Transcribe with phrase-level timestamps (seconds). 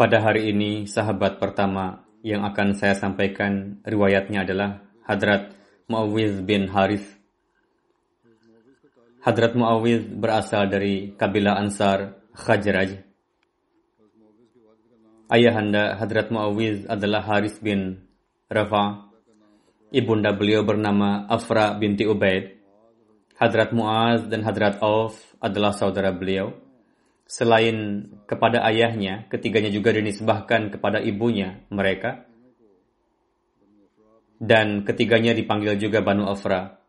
[0.00, 5.52] Pada hari ini, sahabat pertama yang akan saya sampaikan riwayatnya adalah Hadrat
[5.92, 7.04] Muawiz bin Harith.
[9.20, 12.96] Hadrat Muawiz berasal dari kabilah Ansar Khajraj.
[15.28, 18.00] Ayahanda Hadrat Muawiz adalah Haris bin
[18.48, 19.04] Rafa.
[19.92, 22.56] Ibunda beliau bernama Afra binti Ubaid.
[23.36, 26.69] Hadrat Muaz dan Hadrat Auf adalah saudara beliau.
[27.30, 32.26] Selain kepada ayahnya, ketiganya juga dinisbahkan kepada ibunya mereka.
[34.42, 36.82] Dan ketiganya dipanggil juga Banu Afra.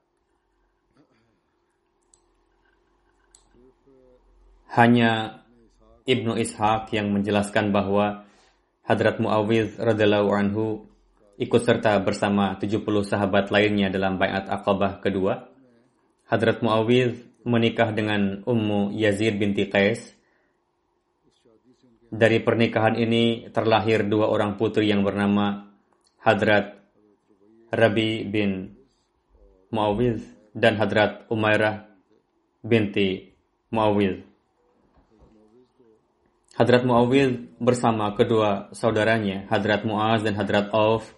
[4.74, 5.44] Hanya
[6.09, 8.25] Ibnu Ishaq yang menjelaskan bahwa
[8.81, 10.90] Hadrat Muawiz radhiallahu anhu
[11.38, 15.53] ikut serta bersama 70 sahabat lainnya dalam bayat Aqabah kedua.
[16.25, 17.13] Hadrat Muawiz
[17.46, 20.21] menikah dengan Ummu Yazid binti Qais.
[22.11, 25.72] Dari pernikahan ini terlahir dua orang putri yang bernama
[26.19, 26.75] Hadrat
[27.72, 28.75] Rabi bin
[29.72, 30.19] Muawiz
[30.51, 31.88] dan Hadrat Umairah
[32.59, 33.31] binti
[33.72, 34.19] Muawiz.
[36.59, 37.31] Hadrat Muawiz
[37.63, 41.16] bersama kedua saudaranya, Hadrat Muaz dan Hadrat Auf,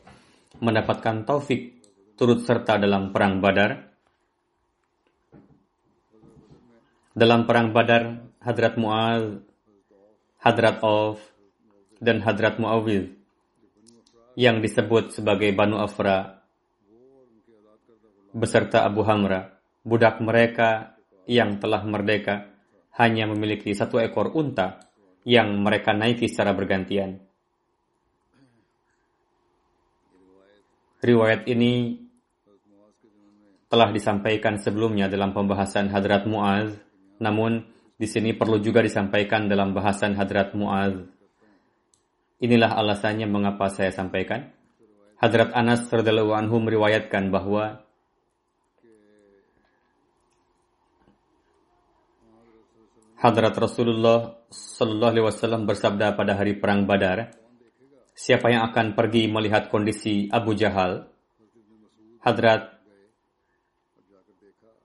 [0.61, 1.81] mendapatkan taufik
[2.13, 3.89] turut serta dalam perang Badar.
[7.17, 9.41] Dalam perang Badar, Hadrat Muaz,
[10.43, 11.23] Hadrat Auf,
[12.03, 13.07] dan Hadrat Muawiz
[14.35, 16.43] yang disebut sebagai Banu Afra
[18.35, 19.55] beserta Abu Hamra,
[19.87, 22.51] budak mereka yang telah merdeka
[22.99, 24.83] hanya memiliki satu ekor unta
[25.23, 27.23] yang mereka naiki secara bergantian.
[30.99, 32.03] Riwayat ini
[33.71, 36.75] telah disampaikan sebelumnya dalam pembahasan Hadrat Muaz,
[37.23, 37.72] namun
[38.03, 40.91] di sini perlu juga disampaikan dalam bahasan Hadrat Muaz.
[42.43, 44.51] Inilah alasannya mengapa saya sampaikan.
[45.15, 47.79] Hadrat Anas radhiyallahu anhu meriwayatkan bahwa
[53.23, 57.31] Hadrat Rasulullah Sallallahu Alaihi Wasallam bersabda pada hari perang Badar,
[58.11, 61.07] siapa yang akan pergi melihat kondisi Abu Jahal,
[62.19, 62.83] Hadrat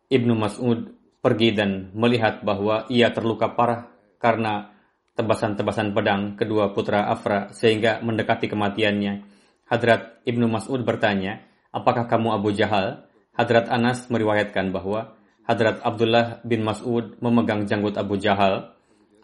[0.07, 3.91] Ibnu Mas'ud pergi dan melihat bahwa ia terluka parah
[4.23, 4.71] karena
[5.19, 9.27] tebasan-tebasan pedang kedua putra Afra sehingga mendekati kematiannya.
[9.67, 11.43] Hadrat Ibnu Mas'ud bertanya,
[11.75, 13.05] apakah kamu Abu Jahal?
[13.35, 18.73] Hadrat Anas meriwayatkan bahwa Hadrat Abdullah bin Mas'ud memegang janggut Abu Jahal.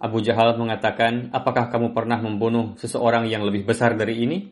[0.02, 4.50] Abu Jahal mengatakan, apakah kamu pernah membunuh seseorang yang lebih besar dari ini?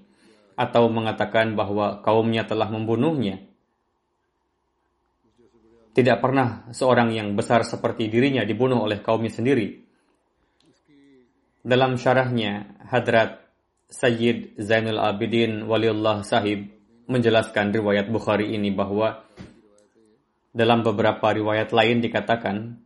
[0.54, 3.51] Atau mengatakan bahwa kaumnya telah membunuhnya?
[5.92, 9.84] Tidak pernah seorang yang besar seperti dirinya dibunuh oleh kaumnya sendiri.
[11.60, 13.44] Dalam syarahnya, Hadrat
[13.92, 16.64] Sayyid Zainul Abidin Waliullah Sahib
[17.12, 19.20] menjelaskan riwayat Bukhari ini bahwa
[20.56, 22.80] dalam beberapa riwayat lain dikatakan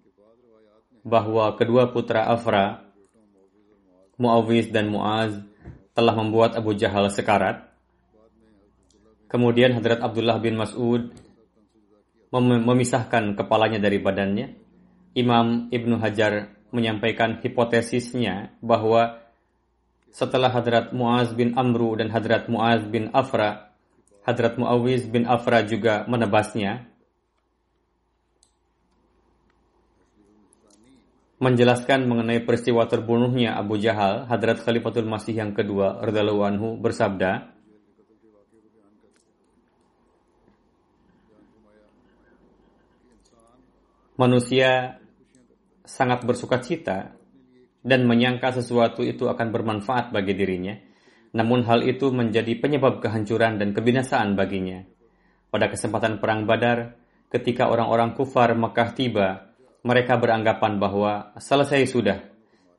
[1.07, 2.83] bahwa kedua putra Afra,
[4.19, 5.39] Muawiz dan Muaz,
[5.95, 7.71] telah membuat Abu Jahal sekarat.
[9.31, 11.15] Kemudian Hadrat Abdullah bin Mas'ud
[12.35, 14.47] mem- memisahkan kepalanya dari badannya.
[15.17, 19.23] Imam Ibnu Hajar menyampaikan hipotesisnya bahwa
[20.13, 23.73] setelah Hadrat Muaz bin Amru dan Hadrat Muaz bin Afra,
[24.27, 26.89] Hadrat Muawiz bin Afra juga menebasnya.
[31.37, 37.56] Menjelaskan mengenai peristiwa terbunuhnya Abu Jahal, Hadrat Khalifatul Masih yang kedua, radhiyallahu anhu bersabda,
[44.17, 44.97] Manusia
[45.85, 47.13] sangat bersuka cita
[47.85, 50.73] dan menyangka sesuatu itu akan bermanfaat bagi dirinya,
[51.37, 54.89] namun hal itu menjadi penyebab kehancuran dan kebinasaan baginya.
[55.53, 56.97] Pada kesempatan Perang Badar,
[57.29, 59.53] ketika orang-orang kufar Mekah tiba,
[59.85, 62.19] mereka beranggapan bahwa selesai sudah,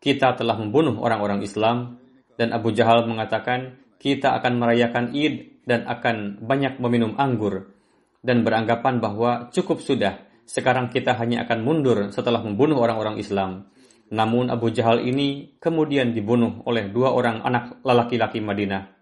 [0.01, 2.01] kita telah membunuh orang-orang Islam,
[2.33, 7.77] dan Abu Jahal mengatakan, kita akan merayakan Id dan akan banyak meminum anggur,
[8.25, 13.67] dan beranggapan bahwa cukup sudah, sekarang kita hanya akan mundur setelah membunuh orang-orang Islam.
[14.07, 18.95] Namun Abu Jahal ini kemudian dibunuh oleh dua orang anak laki-laki Madinah.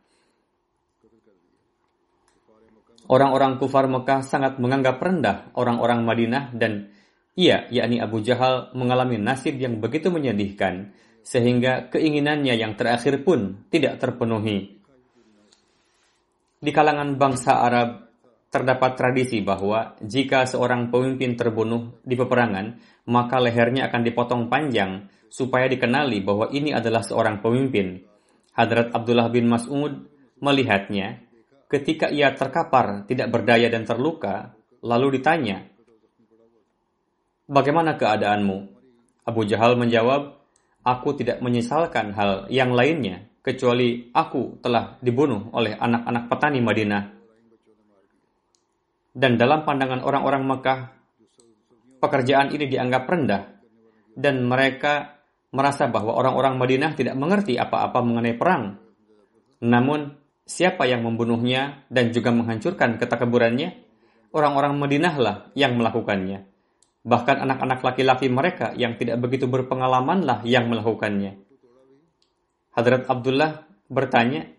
[3.05, 6.89] Orang-orang kufar Mekah sangat menganggap rendah orang-orang Madinah dan
[7.37, 14.01] ia, yakni Abu Jahal, mengalami nasib yang begitu menyedihkan sehingga keinginannya yang terakhir pun tidak
[14.01, 14.81] terpenuhi.
[16.57, 18.04] Di kalangan bangsa Arab
[18.55, 22.79] terdapat tradisi bahwa jika seorang pemimpin terbunuh di peperangan,
[23.11, 27.99] maka lehernya akan dipotong panjang supaya dikenali bahwa ini adalah seorang pemimpin.
[28.55, 30.07] Hadrat Abdullah bin Mas'ud
[30.39, 31.19] melihatnya
[31.67, 35.67] ketika ia terkapar, tidak berdaya dan terluka, lalu ditanya,
[37.45, 38.57] Bagaimana keadaanmu?
[39.27, 40.41] Abu Jahal menjawab,
[40.81, 47.14] Aku tidak menyesalkan hal yang lainnya, kecuali aku telah dibunuh oleh anak-anak petani Madinah
[49.15, 50.79] dan dalam pandangan orang-orang Mekah,
[52.03, 53.43] pekerjaan ini dianggap rendah
[54.11, 55.23] dan mereka
[55.55, 58.75] merasa bahwa orang-orang Madinah tidak mengerti apa-apa mengenai perang.
[59.63, 60.11] Namun,
[60.43, 63.87] siapa yang membunuhnya dan juga menghancurkan ketakaburannya?
[64.35, 66.43] Orang-orang Madinah lah yang melakukannya.
[67.07, 71.39] Bahkan anak-anak laki-laki mereka yang tidak begitu berpengalaman lah yang melakukannya.
[72.75, 74.51] Hadrat Abdullah bertanya,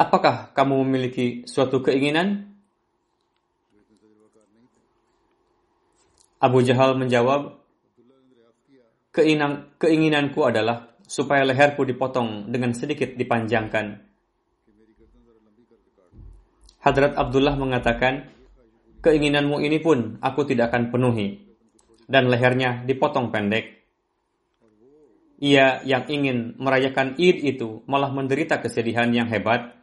[0.00, 2.48] Apakah kamu memiliki suatu keinginan?
[6.40, 7.60] Abu Jahal menjawab,
[9.10, 13.98] Keinginan, keinginanku adalah supaya leherku dipotong dengan sedikit dipanjangkan.
[16.80, 18.30] Hadrat Abdullah mengatakan,
[19.04, 21.44] keinginanmu ini pun aku tidak akan penuhi.
[22.08, 23.84] Dan lehernya dipotong pendek.
[25.42, 29.79] Ia yang ingin merayakan Id itu malah menderita kesedihan yang hebat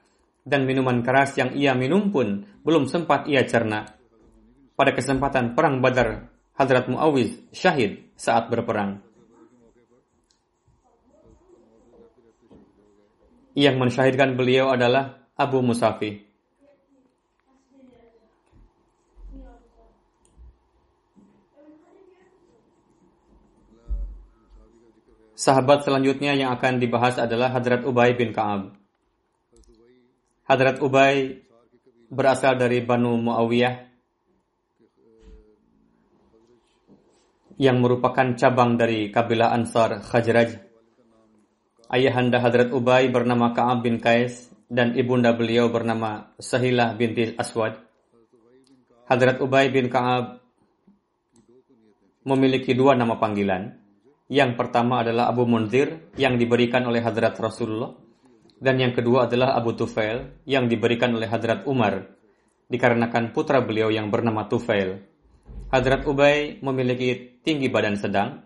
[0.47, 3.83] dan minuman keras yang ia minum pun belum sempat ia cerna.
[4.79, 9.03] Pada kesempatan perang Badar, Hadrat Muawiz syahid saat berperang.
[13.57, 16.23] Yang mensyahidkan beliau adalah Abu Musafi.
[25.37, 28.76] Sahabat selanjutnya yang akan dibahas adalah Hadrat Ubay bin Ka'ab.
[30.47, 31.43] Hadrat Ubay
[32.07, 33.83] berasal dari Banu Muawiyah
[37.59, 40.55] yang merupakan cabang dari kabilah Ansar Khajraj.
[41.91, 47.83] Ayahanda Hadrat Ubay bernama Ka'ab bin Qais dan ibunda beliau bernama Sahilah binti Aswad.
[49.03, 50.39] Hadrat Ubay bin Ka'ab
[52.23, 53.83] memiliki dua nama panggilan.
[54.31, 58.06] Yang pertama adalah Abu Munzir yang diberikan oleh Hadrat Rasulullah
[58.57, 62.09] dan yang kedua adalah Abu Tufail yang diberikan oleh Hadrat Umar
[62.67, 65.05] dikarenakan putra beliau yang bernama Tufail.
[65.69, 68.41] Hadrat Ubay memiliki tinggi badan sedang,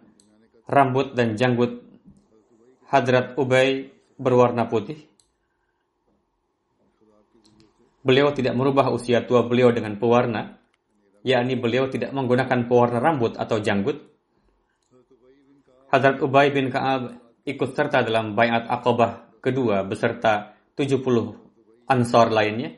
[0.67, 1.79] rambut dan janggut
[2.91, 3.87] Hadrat Ubay
[4.19, 4.99] berwarna putih.
[8.01, 10.59] Beliau tidak merubah usia tua beliau dengan pewarna,
[11.23, 14.01] yakni beliau tidak menggunakan pewarna rambut atau janggut.
[15.87, 17.15] Hadrat Ubay bin Ka'ab
[17.45, 21.01] ikut serta dalam bayat Aqabah kedua beserta 70
[21.89, 22.77] ansor lainnya.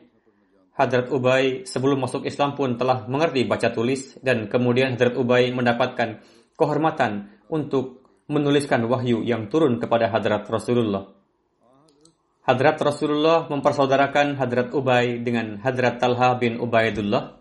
[0.74, 6.18] Hadrat Ubay sebelum masuk Islam pun telah mengerti baca tulis dan kemudian Hadrat Ubay mendapatkan
[6.58, 11.06] kehormatan untuk menuliskan wahyu yang turun kepada Hadrat Rasulullah.
[12.44, 17.40] Hadrat Rasulullah mempersaudarakan Hadrat Ubay dengan Hadrat Talha bin Ubaidullah.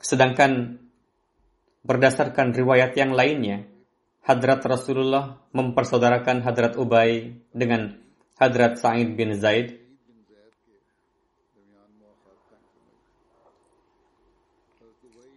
[0.00, 0.80] Sedangkan
[1.84, 3.68] berdasarkan riwayat yang lainnya,
[4.28, 7.96] Hadrat Rasulullah mempersaudarakan Hadrat Ubay dengan
[8.36, 9.80] Hadrat Sa'id bin Zaid.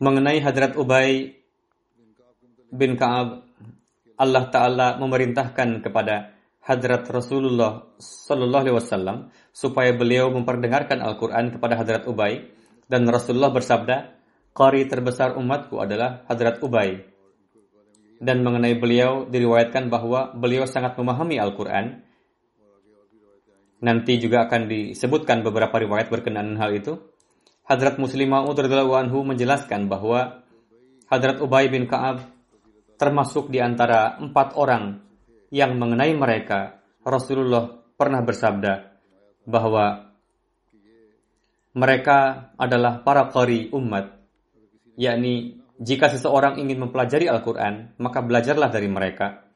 [0.03, 1.39] Mengenai Hadrat Ubay
[2.67, 3.47] bin Ka'ab,
[4.19, 9.17] Allah Ta'ala memerintahkan kepada Hadrat Rasulullah Sallallahu Alaihi Wasallam
[9.55, 12.43] supaya beliau memperdengarkan Al-Quran kepada Hadrat Ubay
[12.91, 14.19] dan Rasulullah bersabda,
[14.51, 17.10] Qari terbesar umatku adalah Hadrat Ubay.
[18.21, 22.05] Dan mengenai beliau diriwayatkan bahwa beliau sangat memahami Al-Quran.
[23.81, 27.01] Nanti juga akan disebutkan beberapa riwayat berkenaan hal itu.
[27.65, 30.45] Hadrat Muslim Ma'ud anhu menjelaskan bahwa
[31.09, 32.29] Hadrat Ubay bin Ka'ab
[33.01, 35.01] termasuk di antara empat orang
[35.49, 38.73] yang mengenai mereka Rasulullah pernah bersabda
[39.49, 40.13] bahwa
[41.73, 44.21] mereka adalah para qari umat
[44.99, 49.49] yakni jika seseorang ingin mempelajari Al-Quran, maka belajarlah dari mereka.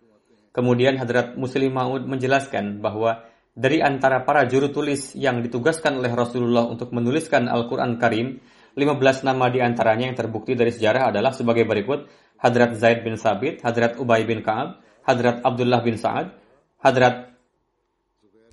[0.50, 3.22] Kemudian Hadrat Muslim Ma'ud menjelaskan bahwa
[3.53, 8.41] dari antara para juru tulis yang ditugaskan oleh Rasulullah untuk menuliskan Al-Quran Karim,
[8.74, 12.10] 15 nama di antaranya yang terbukti dari sejarah adalah sebagai berikut.
[12.41, 16.34] Hadrat Zaid bin Sabit, Hadrat Ubay bin Ka'ab, Hadrat Abdullah bin Sa'ad,
[16.82, 17.32] Hadrat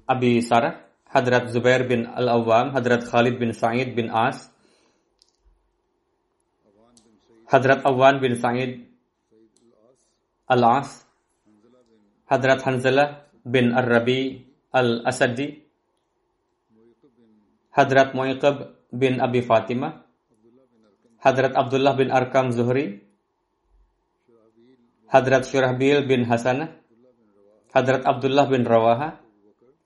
[0.07, 4.52] Abi Sarah, Hadrat Zubair bin Al-Awwam, Hadrat Khalid bin Sa'id bin As,
[7.53, 8.89] Hadrat Awan bin Sa'id
[10.49, 11.05] Al-As,
[12.25, 14.41] Hadrat Hanzalah bin Ar-Rabi
[14.73, 15.61] Al-Asadi,
[17.77, 20.01] Hadrat Mu'iqab bin Abi Fatimah,
[21.21, 23.05] Hadrat Abdullah bin Arkam Zuhri,
[25.13, 26.73] Hadrat Syurahbil bin Hasanah,
[27.77, 29.21] Hadrat Abdullah bin Rawaha,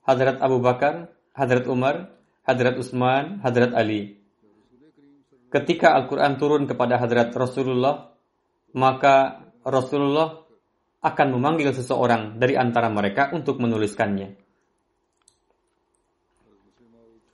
[0.07, 2.15] Hadrat Abu Bakar, Hadrat Umar,
[2.47, 4.23] Hadrat Utsman, Hadrat Ali
[5.51, 8.11] ketika Al-Quran turun kepada hadrat Rasulullah,
[8.75, 10.47] maka Rasulullah
[11.03, 14.35] akan memanggil seseorang dari antara mereka untuk menuliskannya.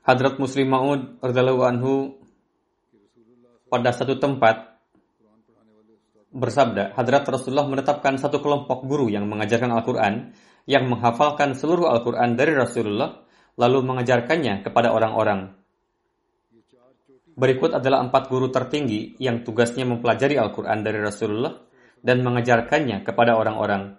[0.03, 2.20] Hadrat Muslim Ma'ud anhu
[3.72, 4.75] pada satu tempat
[6.34, 10.36] bersabda, Hadrat Rasulullah menetapkan satu kelompok guru yang mengajarkan Al-Quran,
[10.67, 13.24] yang menghafalkan seluruh Al-Quran dari Rasulullah,
[13.55, 15.62] lalu mengajarkannya kepada orang-orang.
[17.34, 21.58] Berikut adalah empat guru tertinggi yang tugasnya mempelajari Al-Quran dari Rasulullah
[22.06, 23.98] dan mengajarkannya kepada orang-orang.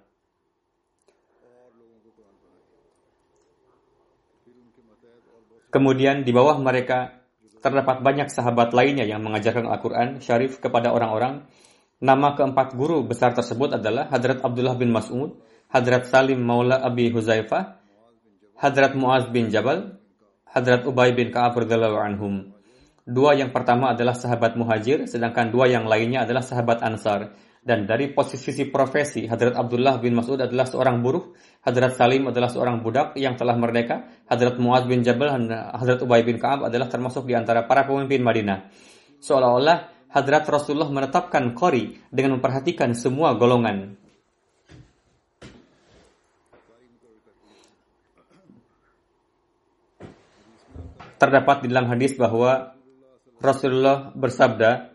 [5.75, 7.27] Kemudian di bawah mereka
[7.59, 11.51] terdapat banyak sahabat lainnya yang mengajarkan Al-Quran syarif kepada orang-orang.
[11.99, 15.35] Nama keempat guru besar tersebut adalah Hadrat Abdullah bin Mas'ud,
[15.75, 17.83] Hadrat Salim Maula Abi Huzaifah,
[18.55, 19.99] Hadrat Muaz bin Jabal,
[20.47, 22.54] Hadrat Ubay bin Ka'ab anhum.
[23.05, 27.37] Dua yang pertama adalah sahabat muhajir, sedangkan dua yang lainnya adalah sahabat ansar.
[27.61, 32.81] Dan dari posisi profesi, Hadrat Abdullah bin Mas'ud adalah seorang buruh, Hadrat Salim adalah seorang
[32.81, 37.29] budak yang telah merdeka, Hadrat Muaz bin Jabal dan Hadrat Ubay bin Ka'ab adalah termasuk
[37.29, 38.69] di antara para pemimpin Madinah.
[39.21, 43.97] Seolah-olah Hadrat Rasulullah menetapkan Qori dengan memperhatikan semua golongan.
[51.17, 52.74] Terdapat di dalam hadis bahwa
[53.43, 54.95] Rasulullah bersabda,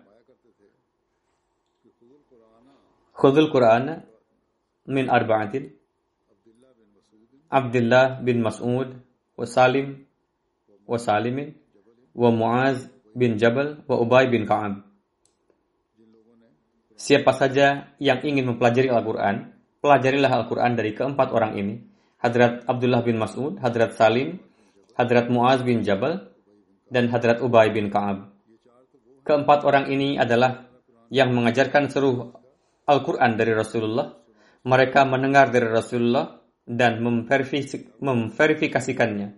[3.19, 3.99] Khudul Quran
[4.87, 5.75] min arba'atin
[7.51, 8.95] Abdullah bin Mas'ud
[9.35, 10.07] wa Salim
[10.87, 11.51] wa Salimin
[12.15, 14.87] wa Muaz bin Jabal wa Ubay bin Ka'ab.
[16.95, 19.51] Siapa saja yang ingin mempelajari Al-Quran,
[19.83, 21.75] pelajarilah Al-Quran dari keempat orang ini.
[22.19, 24.39] Hadrat Abdullah bin Mas'ud, Hadrat Salim,
[24.95, 26.28] Hadrat Muaz bin Jabal,
[26.89, 28.33] dan Hadrat Ubay bin Ka'ab.
[29.23, 30.65] Keempat orang ini adalah
[31.13, 32.31] yang mengajarkan seluruh
[32.89, 34.17] Al-Quran dari Rasulullah.
[34.65, 39.29] Mereka mendengar dari Rasulullah dan memverifikasikannya.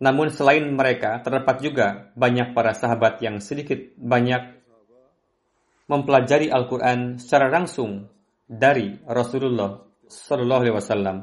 [0.00, 4.40] Namun selain mereka, terdapat juga banyak para sahabat yang sedikit banyak
[5.90, 8.08] mempelajari Al-Quran secara langsung
[8.48, 9.76] dari Rasulullah
[10.08, 11.16] Sallallahu Alaihi Wasallam.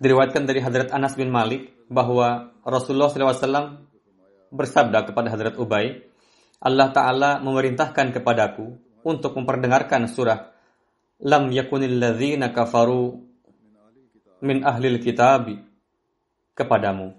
[0.00, 3.82] Diriwayatkan dari Hadrat Anas bin Malik bahwa Rasulullah SAW
[4.54, 6.06] bersabda kepada Hadrat Ubay,
[6.62, 10.54] Allah Ta'ala memerintahkan kepadaku untuk memperdengarkan surah
[11.20, 13.20] Lam yakunil ladzina kafaru
[14.40, 15.60] min ahlil kitabi
[16.56, 17.12] kepadamu.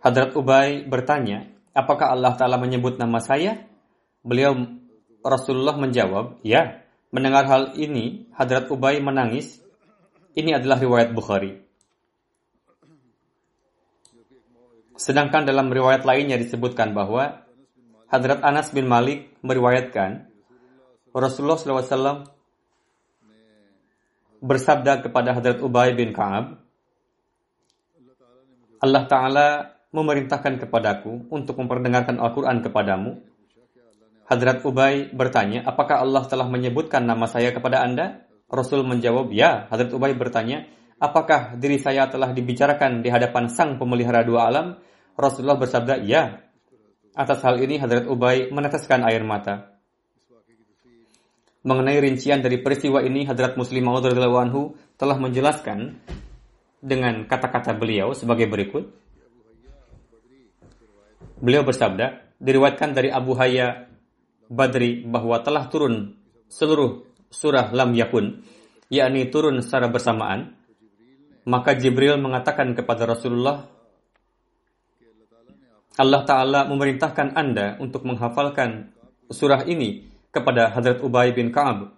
[0.00, 3.68] Hadrat Ubay bertanya, apakah Allah Ta'ala menyebut nama saya?
[4.24, 4.56] Beliau
[5.20, 6.79] Rasulullah menjawab, ya.
[7.10, 9.58] Mendengar hal ini, Hadrat Ubay menangis
[10.38, 11.58] ini adalah riwayat Bukhari.
[14.94, 17.42] Sedangkan dalam riwayat lainnya disebutkan bahwa
[18.06, 20.30] Hadrat Anas bin Malik meriwayatkan
[21.10, 22.30] Rasulullah SAW
[24.38, 26.62] bersabda kepada Hadrat Ubay bin Ka'ab,
[28.80, 29.48] Allah Ta'ala
[29.92, 33.20] memerintahkan kepadaku untuk memperdengarkan Al-Quran kepadamu?
[34.30, 38.30] Hadrat Ubay bertanya, apakah Allah telah menyebutkan nama saya kepada anda?
[38.46, 39.66] Rasul menjawab, ya.
[39.66, 40.70] Hadrat Ubay bertanya,
[41.02, 44.78] apakah diri saya telah dibicarakan di hadapan sang pemelihara dua alam?
[45.18, 46.46] Rasulullah bersabda, ya.
[47.18, 49.74] Atas hal ini Hadrat Ubay meneteskan air mata.
[51.66, 55.98] Mengenai rincian dari peristiwa ini, Hadrat Muslim Maud anhu telah menjelaskan
[56.78, 58.94] dengan kata-kata beliau sebagai berikut.
[61.42, 63.89] Beliau bersabda, diriwayatkan dari Abu Hayya
[64.50, 66.18] Badri bahwa telah turun
[66.50, 68.42] seluruh surah Lam Yakun,
[68.90, 70.58] yakni turun secara bersamaan.
[71.46, 73.64] Maka Jibril mengatakan kepada Rasulullah,
[75.96, 78.90] Allah Ta'ala memerintahkan Anda untuk menghafalkan
[79.30, 81.94] surah ini kepada Hadrat Ubay bin Ka'ab.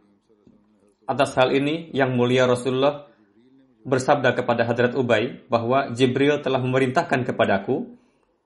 [1.08, 3.08] Atas hal ini, yang mulia Rasulullah
[3.82, 7.98] bersabda kepada Hadrat Ubay bahwa Jibril telah memerintahkan kepadaku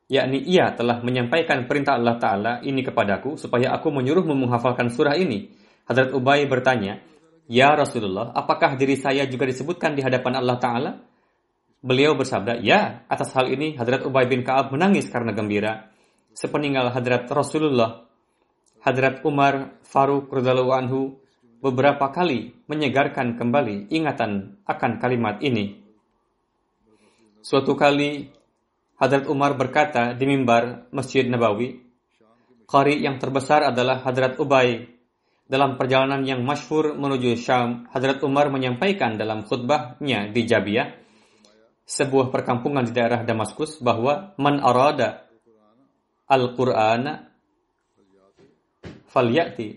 [0.07, 5.51] yakni ia telah menyampaikan perintah Allah Ta'ala ini kepadaku supaya aku menyuruhmu menghafalkan surah ini.
[5.87, 7.03] Hadrat Ubay bertanya,
[7.47, 10.91] Ya Rasulullah, apakah diri saya juga disebutkan di hadapan Allah Ta'ala?
[11.79, 15.91] Beliau bersabda, ya, atas hal ini Hadrat Ubay bin Ka'ab menangis karena gembira.
[16.35, 18.03] Sepeninggal Hadrat Rasulullah,
[18.83, 21.01] Hadrat Umar Faruk radhiyallahu anhu
[21.63, 25.83] beberapa kali menyegarkan kembali ingatan akan kalimat ini.
[27.43, 28.36] Suatu kali
[28.97, 31.85] Hadrat Umar berkata di mimbar Masjid Nabawi,
[32.65, 34.89] Qari yang terbesar adalah Hadrat Ubay.
[35.47, 40.97] Dalam perjalanan yang masyhur menuju Syam, Hadrat Umar menyampaikan dalam khutbahnya di Jabiyah,
[41.87, 45.29] sebuah perkampungan di daerah Damaskus, bahwa man arada
[46.27, 47.31] al-Qur'ana
[49.13, 49.77] falyati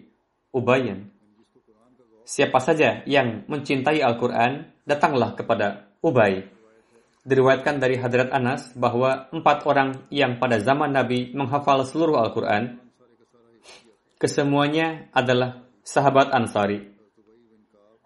[0.55, 1.11] Ubayan.
[2.23, 6.58] Siapa saja yang mencintai Al-Quran, datanglah kepada Ubay
[7.29, 12.81] diriwayatkan dari Hadrat Anas bahwa empat orang yang pada zaman Nabi menghafal seluruh Al-Quran,
[14.17, 16.89] kesemuanya adalah sahabat Ansari.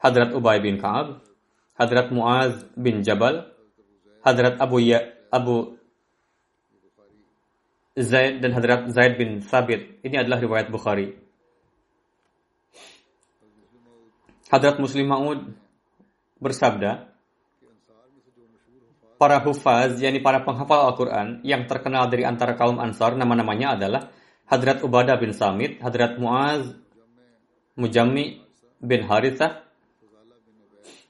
[0.03, 1.23] Hadrat Ubay bin Ka'ab,
[1.79, 3.47] Hadrat Muaz bin Jabal,
[4.19, 4.99] Hadrat Abu ya,
[5.31, 5.79] Abu
[7.95, 10.03] Zaid dan Hadrat Zaid bin Sabit.
[10.03, 11.15] Ini adalah riwayat Bukhari.
[14.51, 15.55] Hadrat Muslim Ma'ud
[16.43, 17.12] bersabda,
[19.17, 24.11] para hufaz, yakni para penghafal Al-Quran yang terkenal dari antara kaum Ansar, nama-namanya adalah
[24.49, 26.75] Hadrat Ubadah bin Samit, Hadrat Muaz,
[27.79, 28.43] Mujammi
[28.83, 29.63] bin Harithah,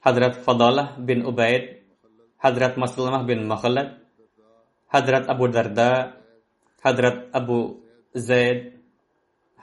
[0.04, 1.82] Hadrat Fadalah bin Ubaid,
[2.38, 3.98] Hadrat Maslamah bin Makhlad,
[4.92, 6.20] Hadrat Abu Darda,
[6.84, 7.80] Hadrat Abu
[8.12, 8.78] Zaid,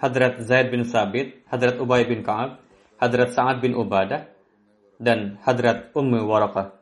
[0.02, 2.58] Hadrat Zaid bin Sabit, Hadrat Ubay bin Ka'ab,
[2.98, 4.28] Hadrat Sa'ad bin Ubadah,
[4.98, 6.81] dan Hadrat Ummu Waraqah.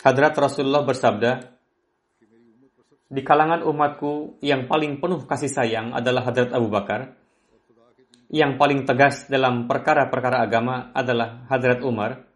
[0.00, 1.60] Hadrat Rasulullah bersabda,
[3.10, 7.18] di kalangan umatku yang paling penuh kasih sayang adalah Hadrat Abu Bakar.
[8.30, 12.30] Yang paling tegas dalam perkara-perkara agama adalah Hadrat Umar.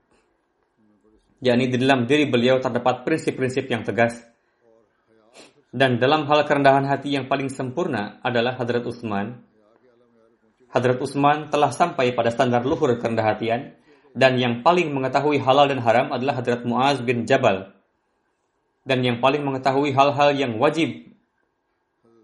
[1.45, 4.17] yakni di dalam diri beliau terdapat prinsip-prinsip yang tegas.
[5.69, 9.45] Dan dalam hal kerendahan hati yang paling sempurna adalah Hadrat Utsman.
[10.73, 13.61] Hadrat Utsman telah sampai pada standar luhur kerendahan hatian
[14.15, 17.75] dan yang paling mengetahui halal dan haram adalah Hadrat Muaz bin Jabal.
[18.87, 21.11] Dan yang paling mengetahui hal-hal yang wajib,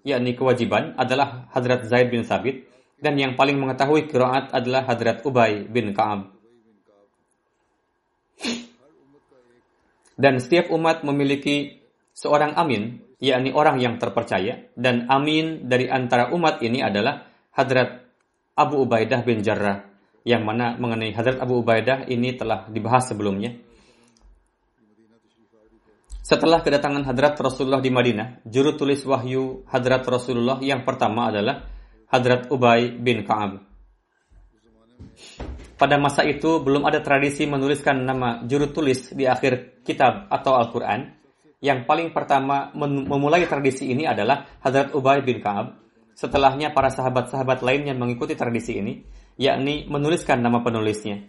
[0.07, 2.71] yakni kewajiban, adalah Hadrat Zaid bin Sabit.
[3.03, 6.31] Dan yang paling mengetahui kiraat adalah Hadrat Ubay bin Ka'ab.
[10.15, 11.81] Dan setiap umat memiliki
[12.15, 14.69] seorang amin, yakni orang yang terpercaya.
[14.79, 17.27] Dan amin dari antara umat ini adalah
[17.57, 18.05] Hadrat
[18.55, 19.90] Abu Ubaidah bin Jarrah
[20.25, 23.57] yang mana mengenai Hadrat Abu Ubaidah ini telah dibahas sebelumnya.
[26.21, 31.67] Setelah kedatangan Hadrat Rasulullah di Madinah, juru tulis wahyu Hadrat Rasulullah yang pertama adalah
[32.07, 33.67] Hadrat Ubay bin Ka'ab.
[35.81, 41.19] Pada masa itu belum ada tradisi menuliskan nama juru tulis di akhir kitab atau Al-Quran.
[41.61, 45.81] Yang paling pertama memulai tradisi ini adalah Hadrat Ubay bin Ka'ab.
[46.15, 49.01] Setelahnya para sahabat-sahabat lainnya mengikuti tradisi ini
[49.37, 51.27] yakni menuliskan nama penulisnya.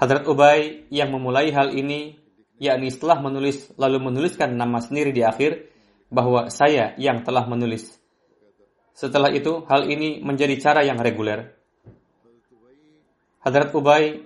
[0.00, 2.16] Hadrat Ubay yang memulai hal ini,
[2.56, 5.68] yakni setelah menulis lalu menuliskan nama sendiri di akhir,
[6.08, 8.00] bahwa saya yang telah menulis.
[8.96, 11.52] Setelah itu, hal ini menjadi cara yang reguler.
[13.44, 14.24] Hadrat Ubay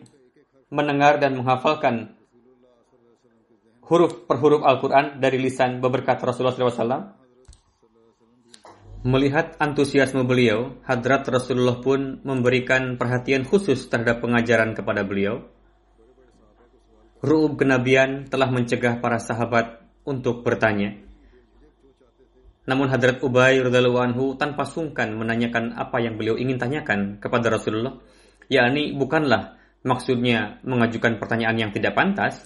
[0.70, 2.14] mendengar dan menghafalkan
[3.86, 7.23] huruf per huruf Al-Quran dari lisan beberkat Rasulullah SAW
[9.04, 15.44] Melihat antusiasme beliau, Hadrat Rasulullah pun memberikan perhatian khusus terhadap pengajaran kepada beliau.
[17.20, 20.96] Ru'ub kenabian telah mencegah para sahabat untuk bertanya.
[22.64, 28.00] Namun Hadrat Ubay radhiyallahu anhu tanpa sungkan menanyakan apa yang beliau ingin tanyakan kepada Rasulullah,
[28.48, 32.40] yakni bukanlah maksudnya mengajukan pertanyaan yang tidak pantas,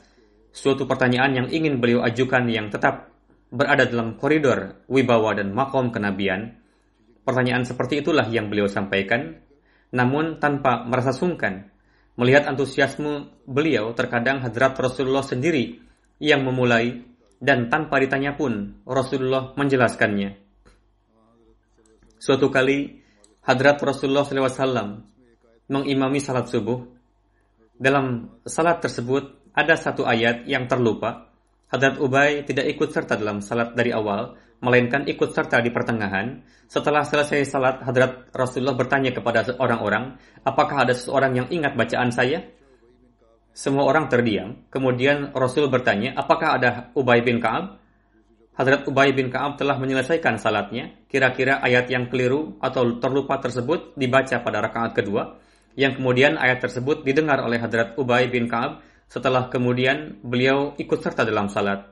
[0.51, 3.15] suatu pertanyaan yang ingin beliau ajukan yang tetap
[3.49, 6.61] berada dalam koridor wibawa dan makom kenabian.
[7.25, 9.37] Pertanyaan seperti itulah yang beliau sampaikan,
[9.93, 11.69] namun tanpa merasa sungkan.
[12.19, 15.79] Melihat antusiasme beliau, terkadang Hadrat Rasulullah sendiri
[16.19, 17.05] yang memulai
[17.39, 20.35] dan tanpa ditanya pun Rasulullah menjelaskannya.
[22.19, 22.99] Suatu kali
[23.47, 24.99] Hadrat Rasulullah SAW
[25.71, 26.83] mengimami salat subuh.
[27.79, 31.28] Dalam salat tersebut ada satu ayat yang terlupa.
[31.69, 34.33] Hadrat Ubay tidak ikut serta dalam salat dari awal,
[34.65, 36.41] melainkan ikut serta di pertengahan.
[36.65, 40.17] Setelah selesai salat, Hadrat Rasulullah bertanya kepada orang-orang,
[40.49, 42.41] apakah ada seseorang yang ingat bacaan saya?
[43.53, 44.65] Semua orang terdiam.
[44.73, 47.77] Kemudian Rasul bertanya, apakah ada Ubay bin Ka'ab?
[48.57, 51.05] Hadrat Ubay bin Ka'ab telah menyelesaikan salatnya.
[51.05, 55.37] Kira-kira ayat yang keliru atau terlupa tersebut dibaca pada rakaat kedua.
[55.79, 61.25] Yang kemudian ayat tersebut didengar oleh Hadrat Ubay bin Ka'ab setelah kemudian beliau ikut serta
[61.25, 61.85] dalam salat.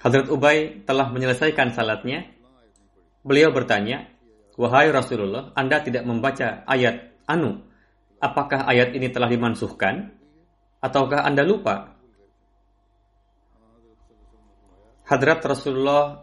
[0.00, 2.24] Hadrat Ubay telah menyelesaikan salatnya.
[3.20, 4.08] Beliau bertanya,
[4.56, 7.70] Wahai Rasulullah, Anda tidak membaca ayat anu
[8.20, 10.12] apakah ayat ini telah dimansuhkan
[10.84, 11.96] ataukah Anda lupa?
[15.08, 16.22] Hadrat Rasulullah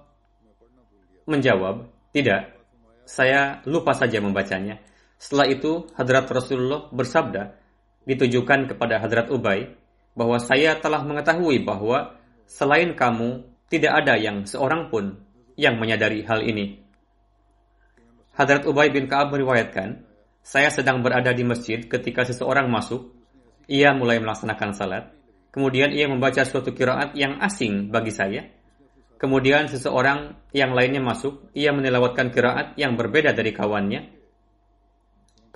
[1.27, 2.55] menjawab, tidak,
[3.03, 4.79] saya lupa saja membacanya.
[5.17, 7.57] Setelah itu, Hadrat Rasulullah bersabda,
[8.05, 9.73] ditujukan kepada Hadrat Ubay,
[10.17, 12.17] bahwa saya telah mengetahui bahwa
[12.49, 15.19] selain kamu, tidak ada yang seorang pun
[15.59, 16.79] yang menyadari hal ini.
[18.37, 20.05] Hadrat Ubay bin Ka'ab meriwayatkan,
[20.47, 23.11] saya sedang berada di masjid ketika seseorang masuk.
[23.67, 25.11] Ia mulai melaksanakan salat.
[25.51, 28.47] Kemudian ia membaca suatu kiraat yang asing bagi saya.
[29.19, 31.51] Kemudian seseorang yang lainnya masuk.
[31.51, 34.16] Ia menelawatkan kiraat yang berbeda dari kawannya.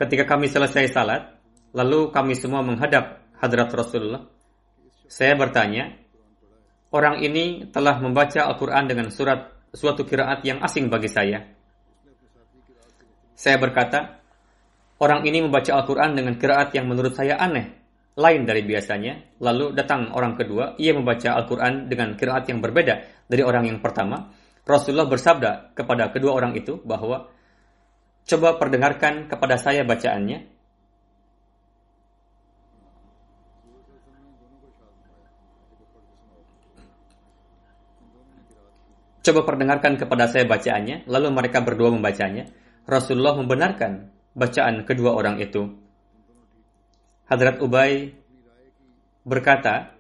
[0.02, 1.38] Ketika kami selesai salat,
[1.78, 4.26] lalu kami semua menghadap hadrat Rasulullah.
[5.06, 5.94] Saya bertanya,
[6.90, 11.46] orang ini telah membaca Al-Quran dengan surat suatu kiraat yang asing bagi saya.
[13.38, 14.22] Saya berkata,
[15.02, 17.74] Orang ini membaca Al-Quran dengan kiraat yang menurut saya aneh,
[18.14, 19.42] lain dari biasanya.
[19.42, 24.30] Lalu datang orang kedua, ia membaca Al-Quran dengan kiraat yang berbeda dari orang yang pertama.
[24.62, 27.34] Rasulullah bersabda kepada kedua orang itu bahwa,
[28.28, 30.52] Coba perdengarkan kepada saya bacaannya.
[39.22, 42.50] Coba perdengarkan kepada saya bacaannya, lalu mereka berdua membacanya.
[42.90, 45.70] Rasulullah membenarkan bacaan kedua orang itu.
[47.30, 48.18] Hadrat Ubay
[49.22, 49.94] berkata,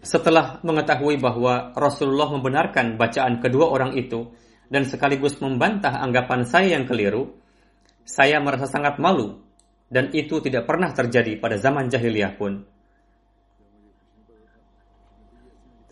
[0.00, 4.32] setelah mengetahui bahwa Rasulullah membenarkan bacaan kedua orang itu
[4.68, 7.36] dan sekaligus membantah anggapan saya yang keliru,
[8.04, 9.40] saya merasa sangat malu
[9.88, 12.64] dan itu tidak pernah terjadi pada zaman jahiliyah pun.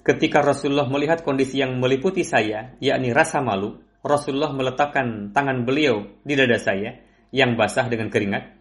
[0.03, 6.35] Ketika Rasulullah melihat kondisi yang meliputi saya, yakni rasa malu, Rasulullah meletakkan tangan beliau di
[6.35, 6.99] dada saya
[7.31, 8.59] yang basah dengan keringat.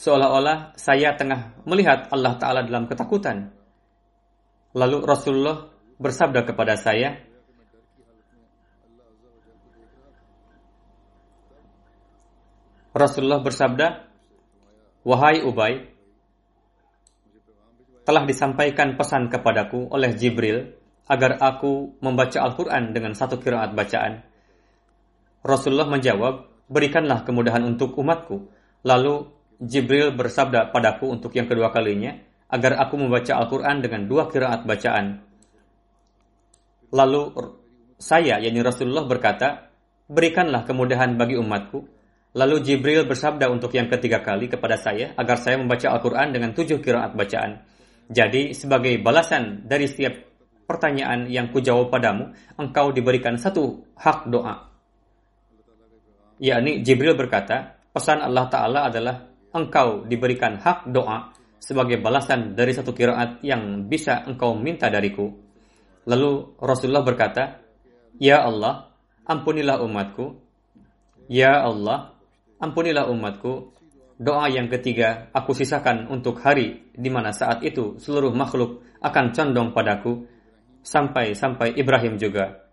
[0.00, 3.52] Seolah-olah saya tengah melihat Allah Ta'ala dalam ketakutan.
[4.74, 7.20] Lalu Rasulullah bersabda kepada saya,
[12.94, 14.06] Rasulullah bersabda,
[15.02, 15.90] Wahai Ubay,
[18.06, 20.78] telah disampaikan pesan kepadaku oleh Jibril
[21.10, 24.24] agar aku membaca Al-Quran dengan satu kiraat bacaan.
[25.44, 28.48] Rasulullah menjawab, berikanlah kemudahan untuk umatku.
[28.86, 29.28] Lalu
[29.60, 32.16] Jibril bersabda padaku untuk yang kedua kalinya,
[32.48, 35.20] agar aku membaca Al-Quran dengan dua kiraat bacaan.
[36.94, 37.22] Lalu
[37.98, 39.68] saya, yakni Rasulullah berkata,
[40.06, 41.93] berikanlah kemudahan bagi umatku.
[42.34, 46.82] Lalu Jibril bersabda untuk yang ketiga kali kepada saya, agar saya membaca Al-Quran dengan tujuh
[46.82, 47.62] kiraat bacaan.
[48.10, 50.18] Jadi, sebagai balasan dari setiap
[50.66, 54.66] pertanyaan yang kujawab padamu, engkau diberikan satu hak doa.
[56.42, 61.30] Yakni Jibril berkata, pesan Allah Ta'ala adalah engkau diberikan hak doa
[61.62, 65.30] sebagai balasan dari satu kiraat yang bisa engkau minta dariku.
[66.04, 67.62] Lalu Rasulullah berkata,
[68.18, 68.90] Ya Allah,
[69.24, 70.42] ampunilah umatku.
[71.30, 72.13] Ya Allah,
[72.64, 73.76] ampunilah umatku.
[74.14, 79.74] Doa yang ketiga aku sisakan untuk hari di mana saat itu seluruh makhluk akan condong
[79.74, 80.24] padaku
[80.80, 82.64] sampai-sampai Ibrahim juga.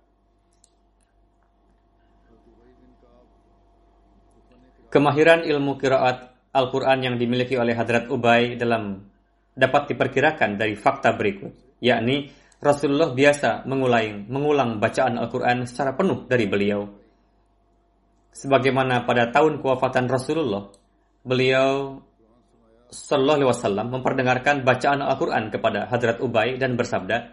[4.92, 9.08] Kemahiran ilmu kiraat Al-Quran yang dimiliki oleh Hadrat Ubay dalam
[9.56, 12.28] dapat diperkirakan dari fakta berikut, yakni
[12.60, 17.01] Rasulullah biasa mengulang, mengulang bacaan Al-Quran secara penuh dari beliau.
[18.32, 20.72] Sebagaimana pada tahun kewafatan Rasulullah,
[21.28, 22.00] beliau
[22.92, 27.32] Sallallahu Alaihi Wasallam memperdengarkan bacaan Al-Quran kepada Hadrat Ubay dan bersabda,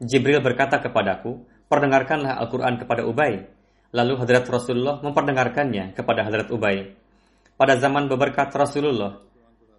[0.00, 3.44] Jibril berkata kepadaku, perdengarkanlah Al-Quran kepada Ubay.
[3.92, 6.92] Lalu Hadrat Rasulullah memperdengarkannya kepada Hadrat Ubay.
[7.56, 9.16] Pada zaman beberkat Rasulullah,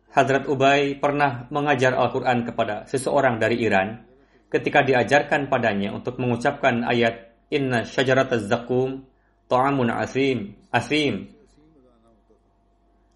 [0.09, 4.01] Hadrat Ubay pernah mengajar Al-Quran kepada seseorang dari Iran
[4.49, 9.05] ketika diajarkan padanya untuk mengucapkan ayat Inna syajarat zakum
[9.49, 11.33] ta'amun asim, asim.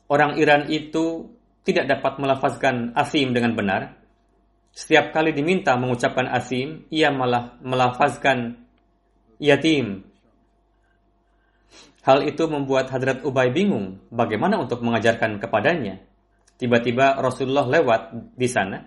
[0.10, 1.32] Orang Iran itu
[1.64, 4.04] tidak dapat melafazkan asim dengan benar,
[4.74, 8.58] setiap kali diminta mengucapkan asim, ia malah melafazkan
[9.38, 10.02] yatim.
[12.04, 16.02] Hal itu membuat Hadrat Ubay bingung bagaimana untuk mengajarkan kepadanya.
[16.58, 18.82] Tiba-tiba Rasulullah lewat di sana.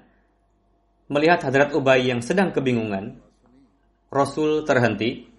[1.06, 3.22] Melihat Hadrat Ubay yang sedang kebingungan,
[4.10, 5.35] Rasul terhenti.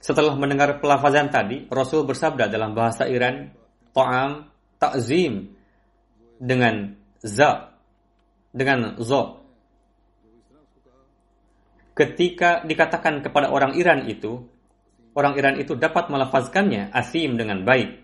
[0.00, 3.52] Setelah mendengar pelafazan tadi, Rasul bersabda dalam bahasa Iran,
[3.92, 4.48] Ta'am
[4.80, 5.52] takzim
[6.40, 7.76] dengan za
[8.48, 9.44] dengan zo.
[11.92, 14.40] Ketika dikatakan kepada orang Iran itu
[15.12, 18.00] orang Iran itu dapat melafazkannya asim dengan baik.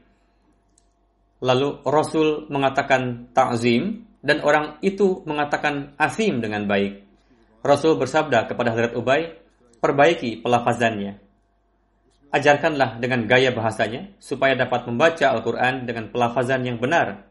[1.41, 7.09] Lalu Rasul mengatakan takzim dan orang itu mengatakan asim dengan baik.
[7.65, 9.33] Rasul bersabda kepada Hazrat Ubay
[9.81, 11.26] perbaiki pelafazannya
[12.35, 17.27] ajarkanlah dengan gaya bahasanya supaya dapat membaca Al-Quran dengan pelafazan yang benar.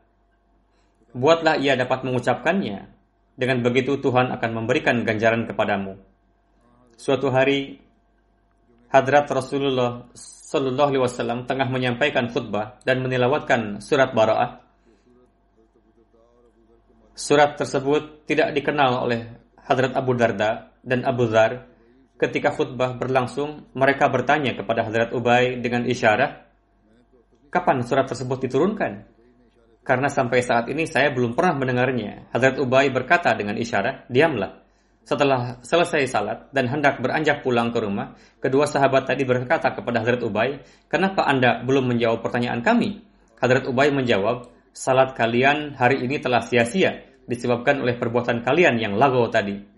[1.16, 2.92] Buatlah ia dapat mengucapkannya.
[3.36, 6.00] Dengan begitu Tuhan akan memberikan ganjaran kepadamu.
[6.96, 7.84] Suatu hari
[8.88, 14.64] Hadrat Rasulullah Sallallahu Alaihi Wasallam tengah menyampaikan khutbah dan menilawatkan surat Bara'ah.
[17.12, 19.36] Surat tersebut tidak dikenal oleh
[19.68, 21.75] Hadrat Abu Darda dan Abu Dhar
[22.16, 26.48] Ketika khutbah berlangsung, mereka bertanya kepada Hadrat Ubay dengan isyarat,
[27.52, 29.04] kapan surat tersebut diturunkan?
[29.84, 32.32] Karena sampai saat ini saya belum pernah mendengarnya.
[32.32, 34.64] Hadrat Ubay berkata dengan isyarat, diamlah.
[35.06, 40.24] Setelah selesai salat dan hendak beranjak pulang ke rumah, kedua sahabat tadi berkata kepada Hadrat
[40.24, 43.04] Ubay, kenapa anda belum menjawab pertanyaan kami?
[43.44, 49.28] Hadrat Ubay menjawab, salat kalian hari ini telah sia-sia disebabkan oleh perbuatan kalian yang lago
[49.28, 49.75] tadi.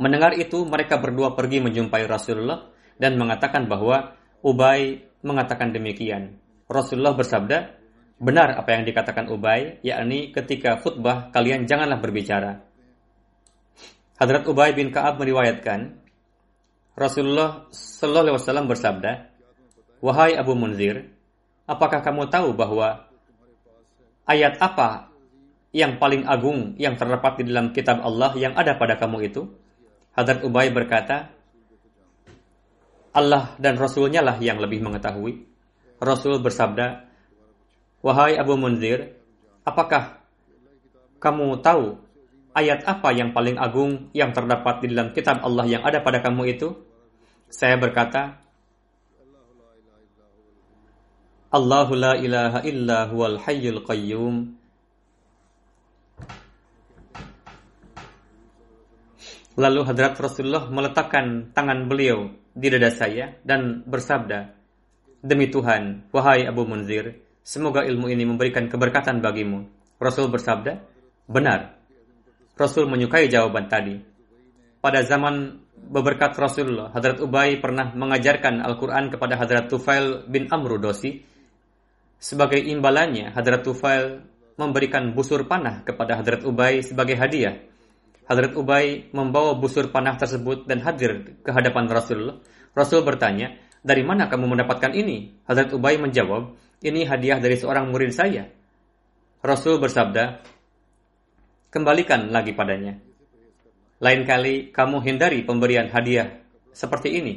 [0.00, 6.38] Mendengar itu, mereka berdua pergi menjumpai Rasulullah dan mengatakan bahwa Ubay mengatakan demikian.
[6.66, 7.78] Rasulullah bersabda,
[8.18, 12.62] benar apa yang dikatakan Ubay, yakni ketika khutbah kalian janganlah berbicara.
[14.18, 15.98] Hadrat Ubay bin Ka'ab meriwayatkan,
[16.94, 19.12] Rasulullah Sallallahu Alaihi Wasallam bersabda,
[20.02, 21.10] Wahai Abu Munzir,
[21.66, 23.06] apakah kamu tahu bahwa
[24.26, 25.14] ayat apa
[25.70, 29.61] yang paling agung yang terdapat di dalam kitab Allah yang ada pada kamu itu?
[30.12, 31.32] Hadrat Ubay berkata,
[33.12, 35.44] Allah dan Rasulnya lah yang lebih mengetahui.
[36.00, 37.08] Rasul bersabda,
[38.02, 39.14] Wahai Abu Munzir,
[39.62, 40.20] apakah
[41.22, 41.96] kamu tahu
[42.52, 46.56] ayat apa yang paling agung yang terdapat di dalam kitab Allah yang ada pada kamu
[46.56, 46.76] itu?
[47.52, 48.42] Saya berkata,
[51.52, 54.56] Allahu la ilaha illa huwal hayyul qayyum
[59.52, 64.48] Lalu Hadrat Rasulullah meletakkan tangan beliau di dada saya dan bersabda,
[65.20, 69.68] Demi Tuhan, wahai Abu Munzir, semoga ilmu ini memberikan keberkatan bagimu.
[70.00, 70.80] Rasul bersabda,
[71.28, 71.78] Benar.
[72.56, 74.00] Rasul menyukai jawaban tadi.
[74.80, 81.22] Pada zaman beberkat Rasulullah, Hadrat Ubay pernah mengajarkan Al-Quran kepada Hadrat Tufail bin Amru Dosi.
[82.16, 84.24] Sebagai imbalannya, Hadrat Tufail
[84.56, 87.71] memberikan busur panah kepada Hadrat Ubay sebagai hadiah
[88.26, 92.38] Hadrat Ubay membawa busur panah tersebut dan hadir ke hadapan Rasulullah.
[92.72, 95.42] Rasul bertanya, dari mana kamu mendapatkan ini?
[95.44, 96.54] Hadrat Ubay menjawab,
[96.86, 98.46] ini hadiah dari seorang murid saya.
[99.42, 100.38] Rasul bersabda,
[101.74, 102.94] kembalikan lagi padanya.
[104.02, 107.34] Lain kali kamu hindari pemberian hadiah seperti ini.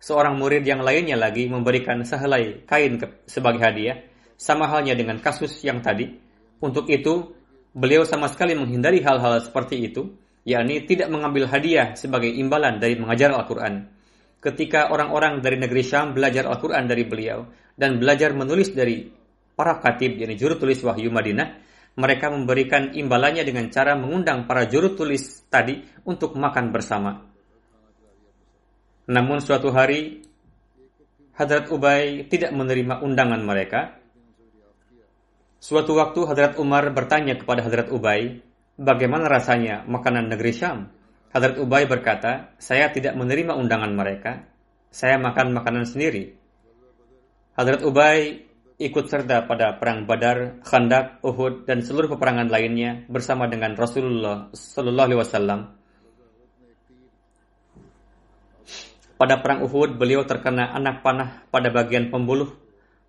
[0.00, 4.04] Seorang murid yang lainnya lagi memberikan sehelai kain sebagai hadiah,
[4.36, 6.12] sama halnya dengan kasus yang tadi.
[6.60, 7.32] Untuk itu,
[7.74, 10.14] Beliau sama sekali menghindari hal-hal seperti itu,
[10.46, 13.90] yakni tidak mengambil hadiah sebagai imbalan dari mengajar Al-Quran.
[14.38, 19.10] Ketika orang-orang dari negeri Syam belajar Al-Quran dari beliau dan belajar menulis dari
[19.58, 21.48] para katib, yakni juru tulis wahyu Madinah,
[21.98, 27.26] mereka memberikan imbalannya dengan cara mengundang para juru tulis tadi untuk makan bersama.
[29.10, 30.22] Namun suatu hari,
[31.34, 33.98] Hadrat Ubay tidak menerima undangan mereka.
[35.64, 38.44] Suatu waktu Hadrat Umar bertanya kepada Hadrat Ubay,
[38.76, 40.92] bagaimana rasanya makanan negeri Syam?
[41.32, 44.44] Hadrat Ubay berkata, saya tidak menerima undangan mereka.
[44.92, 46.36] Saya makan makanan sendiri.
[47.56, 48.44] Hadrat Ubay
[48.76, 55.06] ikut serta pada perang Badar, Khandak, Uhud, dan seluruh peperangan lainnya bersama dengan Rasulullah Sallallahu
[55.08, 55.60] Alaihi Wasallam.
[59.16, 62.52] Pada perang Uhud, beliau terkena anak panah pada bagian pembuluh,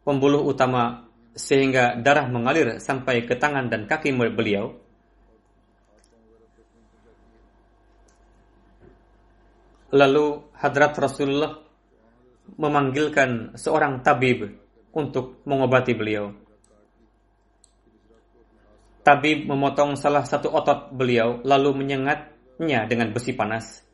[0.08, 1.05] pembuluh utama
[1.36, 4.71] sehingga darah mengalir sampai ke tangan dan kaki beliau.
[9.91, 11.60] Lalu hadrat Rasulullah
[12.56, 14.48] memanggilkan seorang tabib
[14.95, 16.32] untuk mengobati beliau.
[19.06, 23.86] Tabib memotong salah satu otot beliau lalu menyengatnya dengan besi panas.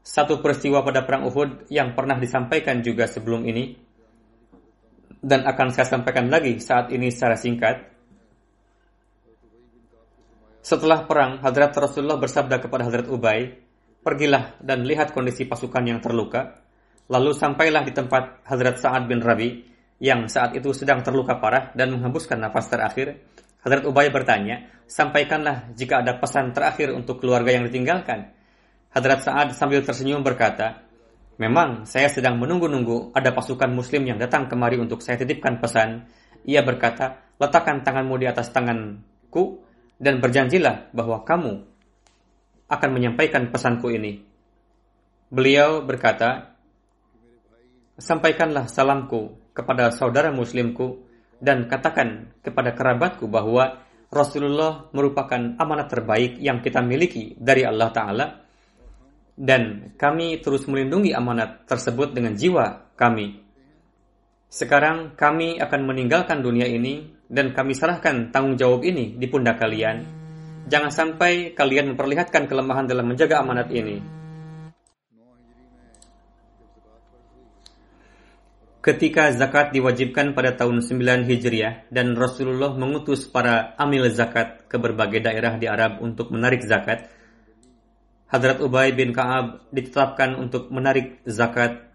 [0.00, 3.83] Satu peristiwa pada perang Uhud yang pernah disampaikan juga sebelum ini
[5.24, 7.80] dan akan saya sampaikan lagi saat ini secara singkat.
[10.60, 13.52] Setelah perang, Hadrat Rasulullah bersabda kepada Hadrat Ubay,
[14.04, 16.60] "Pergilah dan lihat kondisi pasukan yang terluka."
[17.08, 19.60] Lalu sampailah di tempat Hadrat Sa'ad bin Rabi
[20.00, 23.20] yang saat itu sedang terluka parah dan menghembuskan nafas terakhir,
[23.64, 28.32] Hadrat Ubay bertanya, sampaikanlah jika ada pesan terakhir untuk keluarga yang ditinggalkan.
[28.92, 30.83] Hadrat Sa'ad sambil tersenyum berkata,
[31.34, 36.06] Memang saya sedang menunggu-nunggu ada pasukan muslim yang datang kemari untuk saya titipkan pesan.
[36.46, 39.66] Ia berkata, letakkan tanganmu di atas tanganku
[39.98, 41.52] dan berjanjilah bahwa kamu
[42.70, 44.22] akan menyampaikan pesanku ini.
[45.34, 46.54] Beliau berkata,
[47.98, 51.02] sampaikanlah salamku kepada saudara muslimku
[51.42, 53.82] dan katakan kepada kerabatku bahwa
[54.14, 58.26] Rasulullah merupakan amanat terbaik yang kita miliki dari Allah Ta'ala
[59.34, 63.42] dan kami terus melindungi amanat tersebut dengan jiwa kami.
[64.46, 70.06] Sekarang kami akan meninggalkan dunia ini dan kami serahkan tanggung jawab ini di pundak kalian.
[70.70, 73.98] Jangan sampai kalian memperlihatkan kelemahan dalam menjaga amanat ini.
[78.84, 85.24] Ketika zakat diwajibkan pada tahun 9 Hijriah dan Rasulullah mengutus para amil zakat ke berbagai
[85.24, 87.08] daerah di Arab untuk menarik zakat,
[88.28, 91.92] Hadrat Ubay bin Ka'ab ditetapkan untuk menarik zakat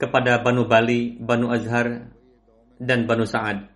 [0.00, 2.10] kepada Banu Bali, Banu Azhar,
[2.80, 3.68] dan Banu Sa'ad.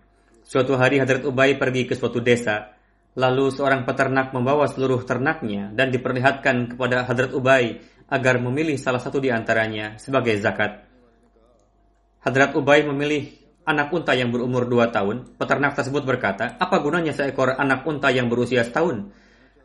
[0.45, 2.75] Suatu hari Hadrat Ubay pergi ke suatu desa,
[3.15, 7.79] lalu seorang peternak membawa seluruh ternaknya dan diperlihatkan kepada Hadrat Ubay
[8.11, 10.85] agar memilih salah satu di antaranya sebagai zakat.
[12.21, 13.33] Hadrat Ubay memilih
[13.65, 15.37] anak unta yang berumur dua tahun.
[15.41, 19.09] Peternak tersebut berkata, apa gunanya seekor anak unta yang berusia setahun?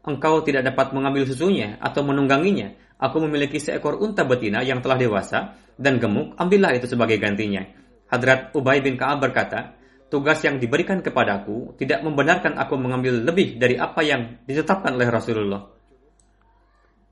[0.00, 2.72] Engkau tidak dapat mengambil susunya atau menungganginya.
[3.00, 7.64] Aku memiliki seekor unta betina yang telah dewasa dan gemuk, ambillah itu sebagai gantinya.
[8.12, 9.76] Hadrat Ubay bin Ka'ab berkata,
[10.12, 15.62] tugas yang diberikan kepadaku tidak membenarkan aku mengambil lebih dari apa yang ditetapkan oleh Rasulullah.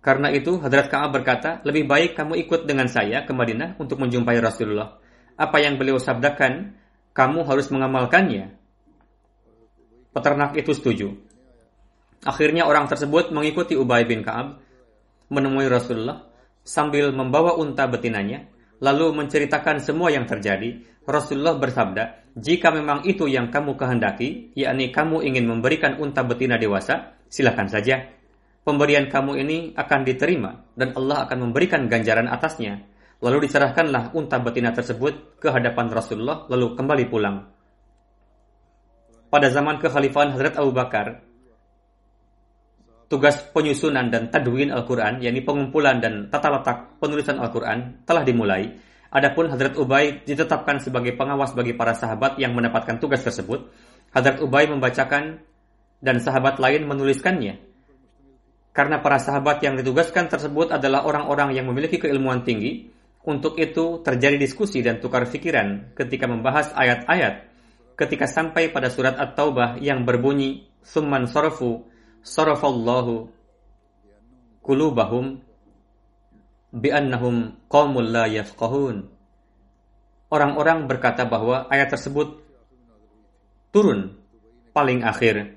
[0.05, 4.37] Karena itu, Hadrat Ka'ab berkata, lebih baik kamu ikut dengan saya ke Madinah untuk menjumpai
[4.41, 5.01] Rasulullah
[5.39, 6.75] apa yang beliau sabdakan,
[7.15, 8.59] kamu harus mengamalkannya.
[10.11, 11.15] Peternak itu setuju.
[12.27, 14.59] Akhirnya orang tersebut mengikuti Ubay bin Ka'ab
[15.31, 16.27] menemui Rasulullah
[16.67, 18.49] sambil membawa unta betinanya,
[18.83, 20.83] lalu menceritakan semua yang terjadi.
[21.09, 27.17] Rasulullah bersabda, jika memang itu yang kamu kehendaki, yakni kamu ingin memberikan unta betina dewasa,
[27.33, 28.13] silakan saja.
[28.61, 32.85] Pemberian kamu ini akan diterima dan Allah akan memberikan ganjaran atasnya.
[33.25, 37.49] Lalu diserahkanlah unta betina tersebut ke hadapan Rasulullah lalu kembali pulang.
[39.33, 41.25] Pada zaman kekhalifahan Hazrat Abu Bakar,
[43.09, 48.77] tugas penyusunan dan tadwin Al-Quran, yakni pengumpulan dan tata letak penulisan Al-Quran, telah dimulai.
[49.09, 53.73] Adapun Hazrat Ubay ditetapkan sebagai pengawas bagi para sahabat yang mendapatkan tugas tersebut.
[54.13, 55.41] Hazrat Ubay membacakan
[56.05, 57.57] dan sahabat lain menuliskannya.
[58.77, 62.93] Karena para sahabat yang ditugaskan tersebut adalah orang-orang yang memiliki keilmuan tinggi,
[63.25, 67.49] untuk itu terjadi diskusi dan tukar pikiran ketika membahas ayat-ayat
[67.99, 71.83] ketika sampai pada surat At-Taubah yang berbunyi summan sarafu
[72.23, 73.31] sarafallahu
[74.63, 75.41] kulubahum
[76.75, 79.09] bi'annahum qawmul la yafqahun.
[80.29, 82.45] Orang-orang berkata bahwa ayat tersebut
[83.73, 84.17] turun
[84.77, 85.57] paling akhir.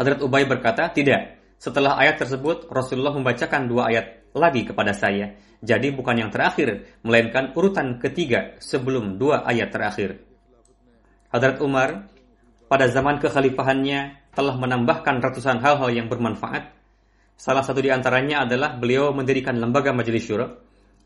[0.00, 1.36] Hadrat Ubay berkata, tidak.
[1.60, 7.52] Setelah ayat tersebut, Rasulullah membacakan dua ayat lagi kepada saya jadi bukan yang terakhir, melainkan
[7.52, 10.24] urutan ketiga sebelum dua ayat terakhir.
[11.28, 12.08] Hadrat Umar
[12.70, 16.70] pada zaman kekhalifahannya telah menambahkan ratusan hal-hal yang bermanfaat.
[17.34, 20.46] Salah satu di antaranya adalah beliau mendirikan lembaga majelis syura.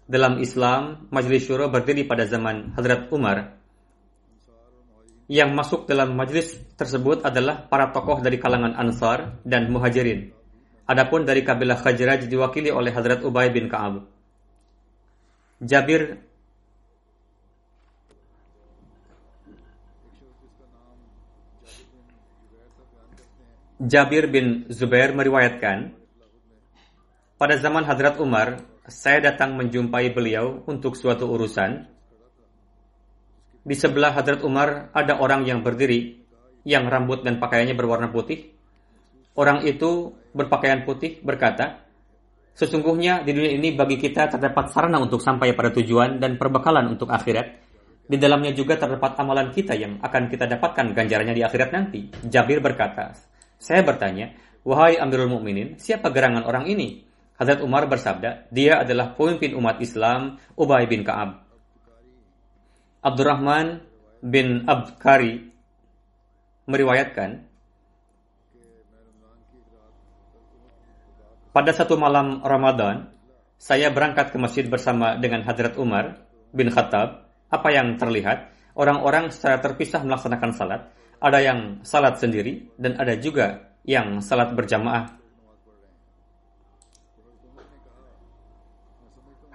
[0.05, 3.57] dalam Islam, Majlis Syuro berdiri pada zaman Hadrat Umar.
[5.33, 10.29] Yang masuk dalam majlis tersebut adalah para tokoh dari kalangan Ansar dan Muhajirin.
[10.85, 14.05] Adapun dari kabilah Khajraj diwakili oleh Hadrat Ubay bin Ka'ab.
[15.65, 16.21] Jabir
[23.83, 25.99] Jabir bin Zubair meriwayatkan,
[27.35, 31.83] pada zaman Hadrat Umar, saya datang menjumpai beliau untuk suatu urusan.
[33.67, 36.23] Di sebelah Hadrat Umar ada orang yang berdiri,
[36.63, 38.55] yang rambut dan pakaiannya berwarna putih.
[39.35, 41.83] Orang itu berpakaian putih berkata,
[42.55, 47.11] Sesungguhnya di dunia ini bagi kita terdapat sarana untuk sampai pada tujuan dan perbekalan untuk
[47.11, 47.67] akhirat.
[48.07, 52.07] Di dalamnya juga terdapat amalan kita yang akan kita dapatkan ganjarannya di akhirat nanti.
[52.23, 54.35] Jabir berkata, saya bertanya,
[54.65, 57.05] wahai Amirul Mukminin, siapa gerangan orang ini?
[57.35, 61.43] Hazrat Umar bersabda, dia adalah pemimpin umat Islam Ubay bin Ka'ab.
[63.03, 63.83] Abdurrahman
[64.23, 65.51] bin Abkari
[66.71, 67.45] meriwayatkan,
[71.51, 73.11] pada satu malam Ramadan,
[73.59, 76.23] saya berangkat ke masjid bersama dengan Hadrat Umar
[76.55, 77.31] bin Khattab.
[77.51, 78.51] Apa yang terlihat?
[78.75, 80.91] Orang-orang secara terpisah melaksanakan salat
[81.25, 85.09] ada yang salat sendiri dan ada juga yang salat berjamaah.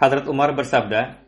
[0.01, 1.21] Hadrat Umar bersabda,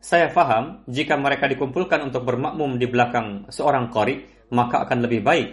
[0.00, 5.48] saya faham jika mereka dikumpulkan untuk bermakmum di belakang seorang qari, maka akan lebih baik.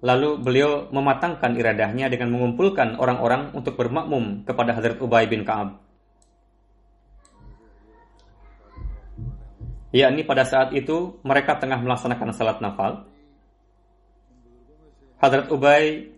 [0.00, 5.78] Lalu beliau mematangkan iradahnya dengan mengumpulkan orang-orang untuk bermakmum kepada Hadrat Ubay bin Ka'ab.
[9.92, 13.11] Yakni pada saat itu mereka tengah melaksanakan salat nafal,
[15.22, 16.10] Hadrat Ubay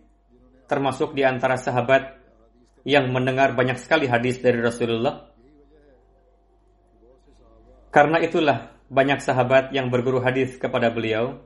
[0.64, 2.16] termasuk di antara sahabat
[2.88, 5.28] yang mendengar banyak sekali hadis dari Rasulullah.
[7.92, 11.44] Karena itulah banyak sahabat yang berguru hadis kepada beliau.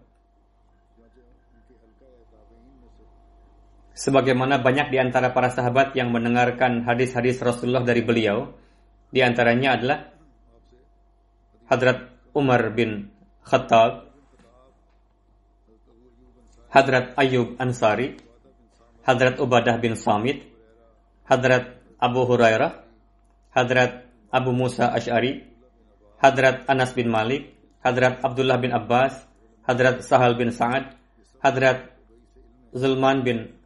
[3.98, 8.54] Sebagaimana banyak di antara para sahabat yang mendengarkan hadis-hadis Rasulullah dari beliau,
[9.10, 9.98] di antaranya adalah
[11.66, 12.06] Hadrat
[12.38, 13.10] Umar bin
[13.42, 14.07] Khattab,
[16.78, 18.14] Hadrat Ayub Ansari,
[19.02, 20.46] Hadrat Ubadah bin Samit,
[21.26, 22.86] Hadrat Abu Hurairah,
[23.50, 25.42] Hadrat Abu Musa Ash'ari,
[26.22, 27.50] Hadrat Anas bin Malik,
[27.82, 29.26] Hadrat Abdullah bin Abbas,
[29.66, 30.94] Hadrat Sahal bin Sa'ad,
[31.42, 31.90] Hadrat
[32.70, 33.58] Zulman bin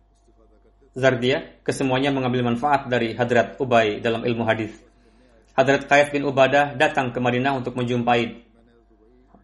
[0.97, 4.73] Zardia, kesemuanya mengambil manfaat dari Hadrat Ubay dalam ilmu hadis.
[5.53, 8.41] Hadrat Qais bin Ubadah datang ke Madinah untuk menjumpai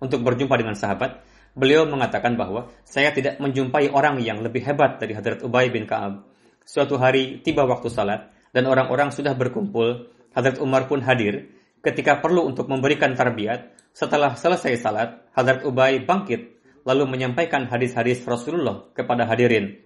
[0.00, 1.27] untuk berjumpa dengan sahabat
[1.58, 6.22] Beliau mengatakan bahwa saya tidak menjumpai orang yang lebih hebat dari Hadrat Ubay bin Ka'ab.
[6.62, 10.06] Suatu hari tiba waktu salat dan orang-orang sudah berkumpul.
[10.38, 11.50] Hadrat Umar pun hadir.
[11.82, 18.86] Ketika perlu untuk memberikan tarbiyat, setelah selesai salat, Hadrat Ubay bangkit lalu menyampaikan hadis-hadis Rasulullah
[18.94, 19.82] kepada hadirin.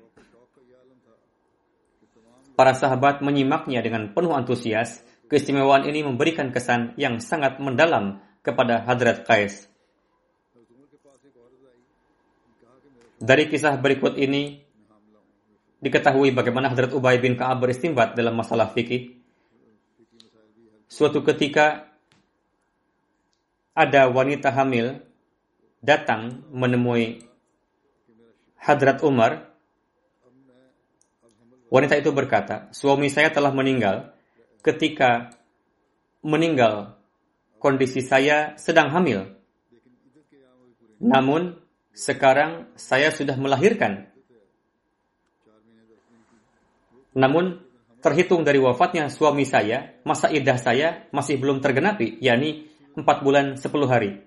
[2.53, 5.01] Para sahabat menyimaknya dengan penuh antusias.
[5.33, 9.72] Keistimewaan ini memberikan kesan yang sangat mendalam kepada Hadrat Qais.
[13.23, 14.59] Dari kisah berikut ini
[15.79, 19.15] diketahui bagaimana Hadrat Ubay bin Ka'ab beristimbat dalam masalah fikih.
[20.91, 21.87] Suatu ketika
[23.79, 25.07] ada wanita hamil
[25.79, 27.23] datang menemui
[28.59, 29.55] Hadrat Umar.
[31.71, 34.13] Wanita itu berkata, suami saya telah meninggal
[34.67, 35.31] ketika
[36.27, 36.99] meninggal
[37.63, 39.31] kondisi saya sedang hamil.
[40.99, 41.62] Namun
[41.93, 44.09] sekarang saya sudah melahirkan.
[47.13, 47.61] Namun
[48.01, 53.69] terhitung dari wafatnya suami saya, masa idah saya masih belum tergenapi, yakni 4 bulan 10
[53.89, 54.25] hari.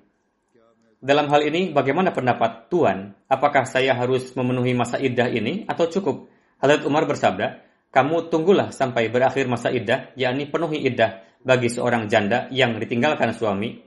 [1.05, 3.13] Dalam hal ini bagaimana pendapat Tuan?
[3.29, 6.29] Apakah saya harus memenuhi masa idah ini atau cukup?
[6.57, 7.61] Hadrat Umar bersabda,
[7.93, 13.84] kamu tunggulah sampai berakhir masa idah, yakni penuhi idah bagi seorang janda yang ditinggalkan suami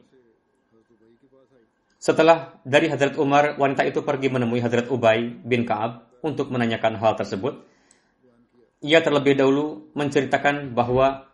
[1.99, 7.19] setelah dari Hadrat Umar, wanita itu pergi menemui Hadrat Ubay bin Ka'ab untuk menanyakan hal
[7.19, 7.59] tersebut.
[8.87, 11.27] Ia terlebih dahulu menceritakan bahwa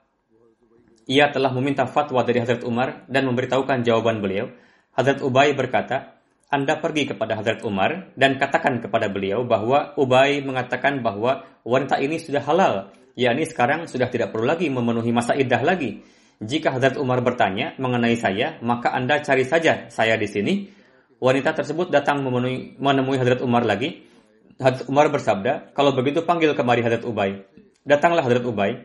[1.04, 4.48] ia telah meminta fatwa dari Hadrat Umar dan memberitahukan jawaban beliau.
[4.96, 6.16] Hadrat Ubay berkata,
[6.48, 12.16] Anda pergi kepada Hadrat Umar dan katakan kepada beliau bahwa Ubay mengatakan bahwa wanita ini
[12.16, 16.00] sudah halal, yakni sekarang sudah tidak perlu lagi memenuhi masa iddah lagi.
[16.42, 20.54] Jika Hadrat Umar bertanya mengenai saya, maka Anda cari saja saya di sini.
[21.22, 24.02] Wanita tersebut datang memenuhi, menemui Hadrat Umar lagi.
[24.58, 27.46] Hadrat Umar bersabda, kalau begitu panggil kemari Hadrat Ubay.
[27.86, 28.82] Datanglah Hadrat Ubay.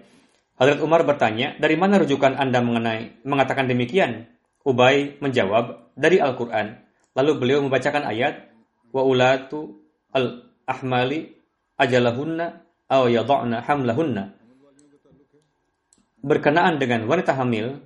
[0.59, 4.29] Hadrat Umar bertanya, dari mana rujukan Anda mengenai mengatakan demikian?
[4.63, 6.79] Ubay menjawab, dari Al-Quran.
[7.17, 8.53] Lalu beliau membacakan ayat,
[8.95, 9.83] wa ulatu
[10.13, 11.35] al-ahmali
[11.75, 12.47] ajalahunna
[12.87, 14.38] aw yadha'na hamlahunna.
[16.19, 17.79] Berkenaan dengan wanita hamil,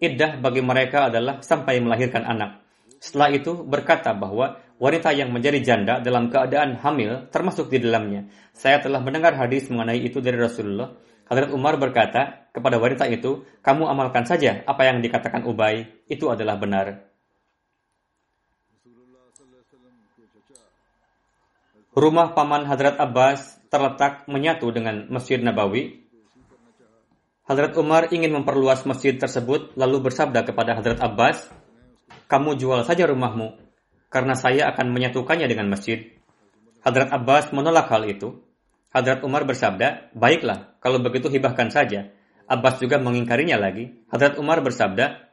[0.00, 2.64] iddah bagi mereka adalah sampai melahirkan anak.
[2.98, 8.32] Setelah itu berkata bahwa wanita yang menjadi janda dalam keadaan hamil termasuk di dalamnya.
[8.56, 13.88] Saya telah mendengar hadis mengenai itu dari Rasulullah Hadrat Umar berkata kepada wanita itu, kamu
[13.88, 17.08] amalkan saja apa yang dikatakan Ubay, itu adalah benar.
[21.94, 26.03] Rumah paman Hadrat Abbas terletak menyatu dengan Masjid Nabawi.
[27.44, 31.52] Hadrat Umar ingin memperluas masjid tersebut lalu bersabda kepada Hadrat Abbas,
[32.24, 33.60] kamu jual saja rumahmu,
[34.08, 36.08] karena saya akan menyatukannya dengan masjid.
[36.80, 38.40] Hadrat Abbas menolak hal itu.
[38.88, 42.16] Hadrat Umar bersabda, baiklah, kalau begitu hibahkan saja.
[42.48, 43.92] Abbas juga mengingkarinya lagi.
[44.08, 45.28] Hadrat Umar bersabda,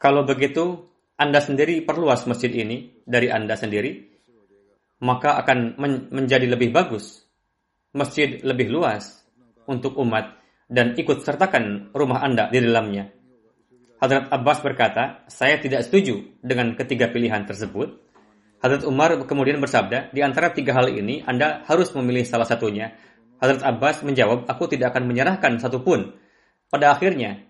[0.00, 0.88] kalau begitu
[1.20, 4.08] Anda sendiri perluas masjid ini dari Anda sendiri,
[5.04, 7.28] maka akan men menjadi lebih bagus.
[7.92, 9.23] Masjid lebih luas
[9.66, 13.12] untuk umat dan ikut sertakan rumah Anda di dalamnya.
[14.00, 18.04] Hadrat Abbas berkata, saya tidak setuju dengan ketiga pilihan tersebut.
[18.60, 22.92] Hadrat Umar kemudian bersabda, di antara tiga hal ini Anda harus memilih salah satunya.
[23.40, 26.16] Hadrat Abbas menjawab, aku tidak akan menyerahkan satupun.
[26.68, 27.44] Pada akhirnya,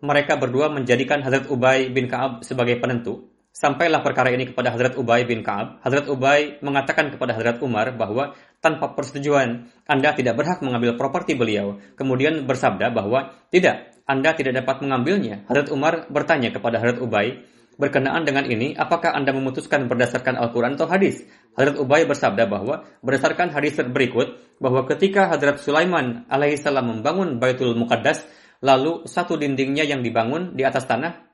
[0.00, 3.30] mereka berdua menjadikan Hadrat Ubay bin Ka'ab sebagai penentu.
[3.50, 5.82] Sampailah perkara ini kepada Hadrat Ubay bin Ka'ab.
[5.82, 11.80] Hadrat Ubay mengatakan kepada Hadrat Umar bahwa tanpa persetujuan Anda tidak berhak mengambil properti beliau.
[11.96, 15.48] Kemudian bersabda bahwa tidak, Anda tidak dapat mengambilnya.
[15.48, 17.40] Hadrat Umar bertanya kepada Hadrat Ubay,
[17.80, 21.24] Berkenaan dengan ini, apakah Anda memutuskan berdasarkan Al-Quran atau hadis?
[21.56, 28.28] Hadrat Ubay bersabda bahwa berdasarkan hadis berikut, bahwa ketika Hadrat Sulaiman alaihissalam membangun Baitul Muqaddas,
[28.60, 31.24] lalu satu dindingnya yang dibangun di atas tanah,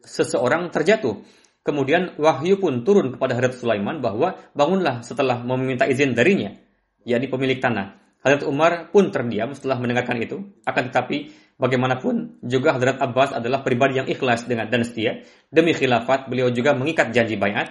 [0.00, 1.20] seseorang terjatuh.
[1.62, 6.50] Kemudian wahyu pun turun kepada Hadrat Sulaiman bahwa bangunlah setelah meminta izin darinya,
[7.06, 8.02] yakni pemilik tanah.
[8.22, 10.42] Hadrat Umar pun terdiam setelah mendengarkan itu.
[10.66, 11.30] Akan tetapi
[11.62, 15.22] Bagaimanapun, juga Hadrat Abbas adalah pribadi yang ikhlas dengan dan setia.
[15.46, 17.70] Demi khilafat, beliau juga mengikat janji bayat.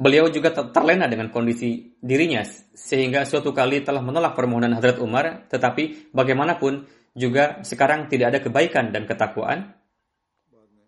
[0.00, 2.40] Beliau juga terlena dengan kondisi dirinya,
[2.72, 8.88] sehingga suatu kali telah menolak permohonan Hadrat Umar, tetapi bagaimanapun juga sekarang tidak ada kebaikan
[8.88, 9.75] dan ketakwaan,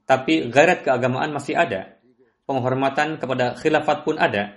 [0.08, 2.00] tapi garat keagamaan masih ada.
[2.48, 4.56] Penghormatan kepada khilafat pun ada,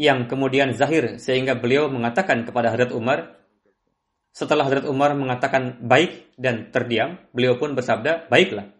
[0.00, 3.36] yang kemudian zahir sehingga beliau mengatakan kepada Hadrat Umar,
[4.32, 8.72] setelah Hadrat Umar mengatakan baik dan terdiam, beliau pun bersabda, baiklah.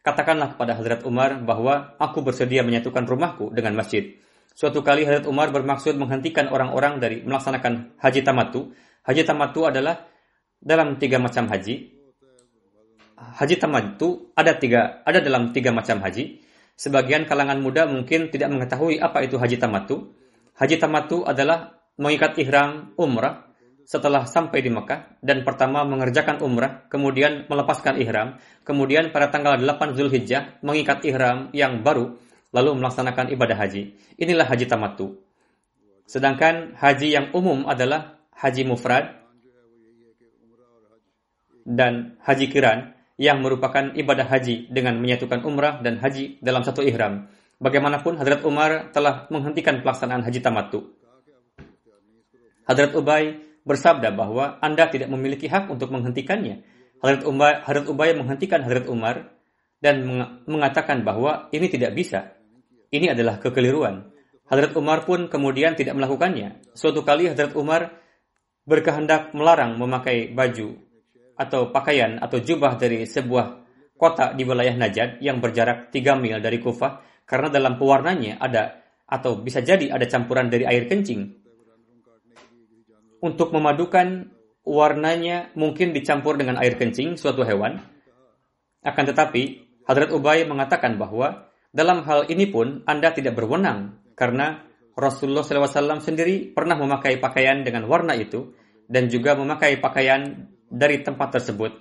[0.00, 4.16] Katakanlah kepada Hadrat Umar bahwa aku bersedia menyatukan rumahku dengan masjid.
[4.56, 8.72] Suatu kali Hadrat Umar bermaksud menghentikan orang-orang dari melaksanakan haji tamatu.
[9.02, 10.06] Haji tamatu adalah
[10.62, 12.01] dalam tiga macam haji.
[13.22, 16.42] Haji tamatu ada tiga, ada dalam tiga macam haji.
[16.74, 20.10] Sebagian kalangan muda mungkin tidak mengetahui apa itu haji tamatu.
[20.58, 23.52] Haji tamatu adalah mengikat ihram umrah
[23.86, 29.94] setelah sampai di Mekah dan pertama mengerjakan umrah, kemudian melepaskan ihram, kemudian pada tanggal 8
[29.94, 32.16] Zulhijjah mengikat ihram yang baru,
[32.54, 33.94] lalu melaksanakan ibadah haji.
[34.16, 35.20] Inilah haji tamatu.
[36.08, 39.22] Sedangkan haji yang umum adalah haji mufrad
[41.62, 47.30] dan haji kiran yang merupakan ibadah haji dengan menyatukan umrah dan haji dalam satu ihram.
[47.62, 50.90] Bagaimanapun Hadrat Umar telah menghentikan pelaksanaan haji tamatu.
[52.66, 56.66] Hadrat Ubay bersabda bahwa Anda tidak memiliki hak untuk menghentikannya.
[56.98, 59.30] Hadrat Umar, Hadrat Ubay menghentikan Hadrat Umar
[59.78, 60.02] dan
[60.50, 62.34] mengatakan bahwa ini tidak bisa.
[62.90, 64.10] Ini adalah kekeliruan.
[64.50, 66.74] Hadrat Umar pun kemudian tidak melakukannya.
[66.74, 67.94] Suatu kali Hadrat Umar
[68.66, 70.74] berkehendak melarang memakai baju
[71.36, 73.62] atau pakaian atau jubah dari sebuah
[73.96, 79.38] kota di wilayah Najd yang berjarak 3 mil dari Kufah karena dalam pewarnanya ada atau
[79.38, 81.42] bisa jadi ada campuran dari air kencing
[83.22, 84.28] untuk memadukan
[84.66, 87.78] warnanya mungkin dicampur dengan air kencing suatu hewan.
[88.82, 95.46] Akan tetapi, Hadrat Ubay mengatakan bahwa dalam hal ini pun Anda tidak berwenang karena Rasulullah
[95.46, 98.52] SAW sendiri pernah memakai pakaian dengan warna itu
[98.90, 101.72] dan juga memakai pakaian dari tempat tersebut.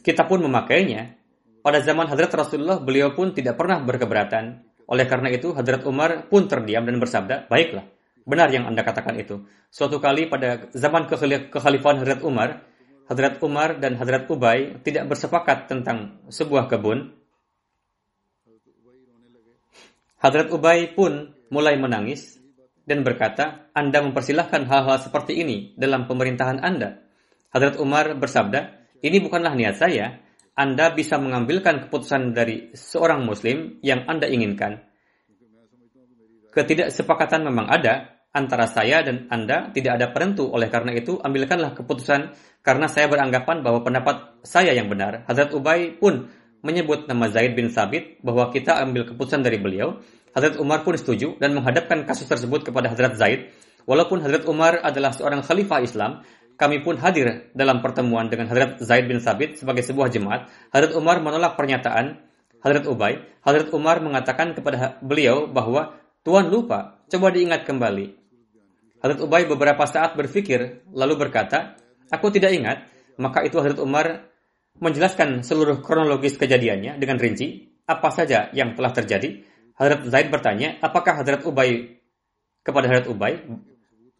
[0.00, 1.20] Kita pun memakainya.
[1.60, 4.64] Pada zaman Hadrat Rasulullah, beliau pun tidak pernah berkeberatan.
[4.88, 7.86] Oleh karena itu, Hadrat Umar pun terdiam dan bersabda, baiklah,
[8.22, 9.42] Benar yang Anda katakan itu.
[9.66, 12.62] Suatu kali pada zaman kekhalifahan Hadrat Umar,
[13.10, 17.10] Hadrat Umar dan Hadrat Ubay tidak bersepakat tentang sebuah kebun.
[20.22, 22.38] Hadrat Ubay pun mulai menangis
[22.86, 27.02] dan berkata, Anda mempersilahkan hal-hal seperti ini dalam pemerintahan Anda.
[27.52, 30.18] Hadrat Umar bersabda, ini bukanlah niat saya.
[30.52, 34.84] Anda bisa mengambilkan keputusan dari seorang muslim yang Anda inginkan.
[36.52, 40.48] Ketidaksepakatan memang ada antara saya dan Anda tidak ada penentu.
[40.52, 45.24] Oleh karena itu, ambilkanlah keputusan karena saya beranggapan bahwa pendapat saya yang benar.
[45.24, 46.28] Hadrat Ubay pun
[46.62, 50.00] menyebut nama Zaid bin Sabit bahwa kita ambil keputusan dari beliau
[50.32, 53.52] Hazrat Umar pun setuju dan menghadapkan kasus tersebut kepada Hazrat Zaid.
[53.84, 56.24] Walaupun Hazrat Umar adalah seorang khalifah Islam,
[56.62, 60.46] kami pun hadir dalam pertemuan dengan Hazrat Zaid bin Sabit sebagai sebuah jemaat.
[60.70, 62.22] Hazrat Umar menolak pernyataan
[62.62, 63.18] Hazrat Ubay.
[63.42, 68.14] Hazrat Umar mengatakan kepada beliau bahwa Tuan lupa, coba diingat kembali.
[69.02, 71.74] Hazrat Ubay beberapa saat berpikir, lalu berkata,
[72.14, 72.86] Aku tidak ingat.
[73.18, 74.30] Maka itu Hazrat Umar
[74.78, 79.42] menjelaskan seluruh kronologis kejadiannya dengan rinci, apa saja yang telah terjadi,
[79.74, 81.98] Hadrat Zaid bertanya, apakah Hadrat Ubay
[82.62, 83.42] kepada Hadrat Ubay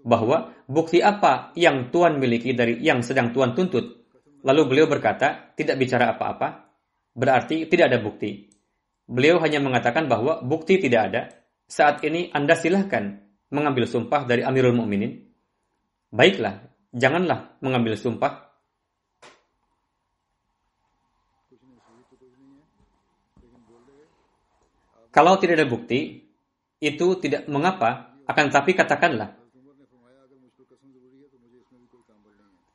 [0.03, 4.03] bahwa bukti apa yang Tuhan miliki dari yang sedang Tuhan tuntut?
[4.43, 6.67] Lalu beliau berkata, tidak bicara apa-apa,
[7.15, 8.51] berarti tidak ada bukti.
[9.07, 11.23] Beliau hanya mengatakan bahwa bukti tidak ada.
[11.71, 13.23] Saat ini Anda silahkan
[13.55, 15.23] mengambil sumpah dari Amirul Mukminin.
[16.13, 18.53] Baiklah, janganlah mengambil sumpah
[25.13, 26.25] Kalau tidak ada bukti,
[26.81, 29.37] itu tidak mengapa, akan tapi katakanlah.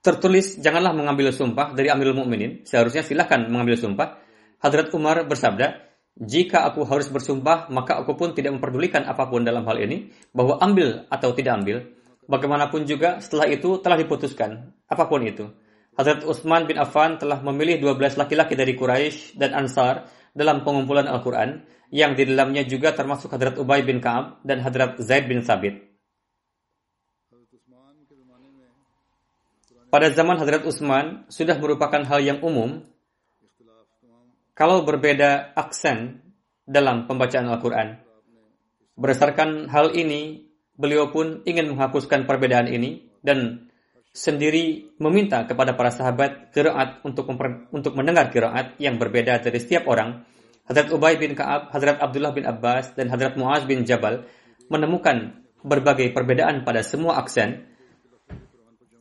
[0.02, 2.64] Tertulis, janganlah mengambil sumpah dari Amirul Mukminin.
[2.64, 4.22] Seharusnya silahkan mengambil sumpah.
[4.62, 5.88] Hadrat Umar bersabda,
[6.18, 10.58] jika aku harus bersumpah, maka aku pun tidak memperdulikan apa pun dalam hal ini, bahwa
[10.58, 11.78] ambil atau tidak ambil.
[12.26, 15.46] Bagaimanapun juga setelah itu telah diputuskan, apa pun itu.
[15.98, 21.66] Hadrat Utsman bin Affan telah memilih 12 laki-laki dari Quraisy dan Ansar dalam pengumpulan Al-Quran
[21.90, 25.87] yang di dalamnya juga termasuk Hadrat Ubay bin Ka'ab dan Hadrat Zaid bin Sabit.
[29.88, 32.84] Pada zaman Hadrat Utsman sudah merupakan hal yang umum
[34.58, 36.28] kalau berbeda aksen
[36.68, 38.02] dalam pembacaan Al-Quran.
[38.98, 43.70] Berdasarkan hal ini, beliau pun ingin menghapuskan perbedaan ini dan
[44.12, 47.30] sendiri meminta kepada para sahabat kiraat untuk
[47.70, 50.26] untuk mendengar kiraat yang berbeda dari setiap orang.
[50.68, 54.28] Hadrat Ubay bin Ka'ab, Hadrat Abdullah bin Abbas, dan Hadrat Muaz bin Jabal
[54.68, 57.67] menemukan berbagai perbedaan pada semua aksen.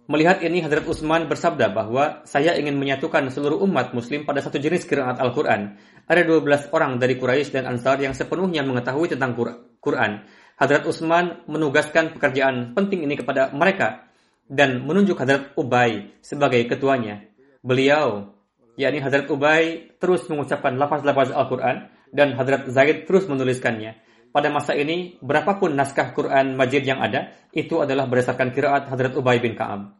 [0.06, 4.86] Melihat ini, Hadrat Utsman bersabda bahwa saya ingin menyatukan seluruh umat muslim pada satu jenis
[4.86, 5.74] kiraat Al-Quran.
[6.06, 9.34] Ada 12 orang dari Quraisy dan Ansar yang sepenuhnya mengetahui tentang
[9.82, 10.22] Quran.
[10.54, 14.06] Hadrat Utsman menugaskan pekerjaan penting ini kepada mereka
[14.46, 17.26] dan menunjuk Hadrat Ubay sebagai ketuanya.
[17.66, 18.30] Beliau,
[18.78, 24.05] yakni Hadrat Ubay, terus mengucapkan lafaz-lafaz Al-Quran dan Hadrat Zaid terus menuliskannya.
[24.36, 29.40] Pada masa ini, berapapun naskah Quran Majid yang ada, itu adalah berdasarkan kiraat Hadrat Ubay
[29.40, 29.96] bin Ka'ab.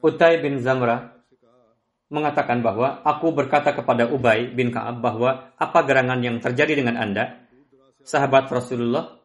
[0.00, 1.12] Utai bin Zamrah
[2.08, 7.36] mengatakan bahwa aku berkata kepada Ubay bin Ka'ab bahwa apa gerangan yang terjadi dengan Anda
[8.00, 9.20] sahabat Rasulullah,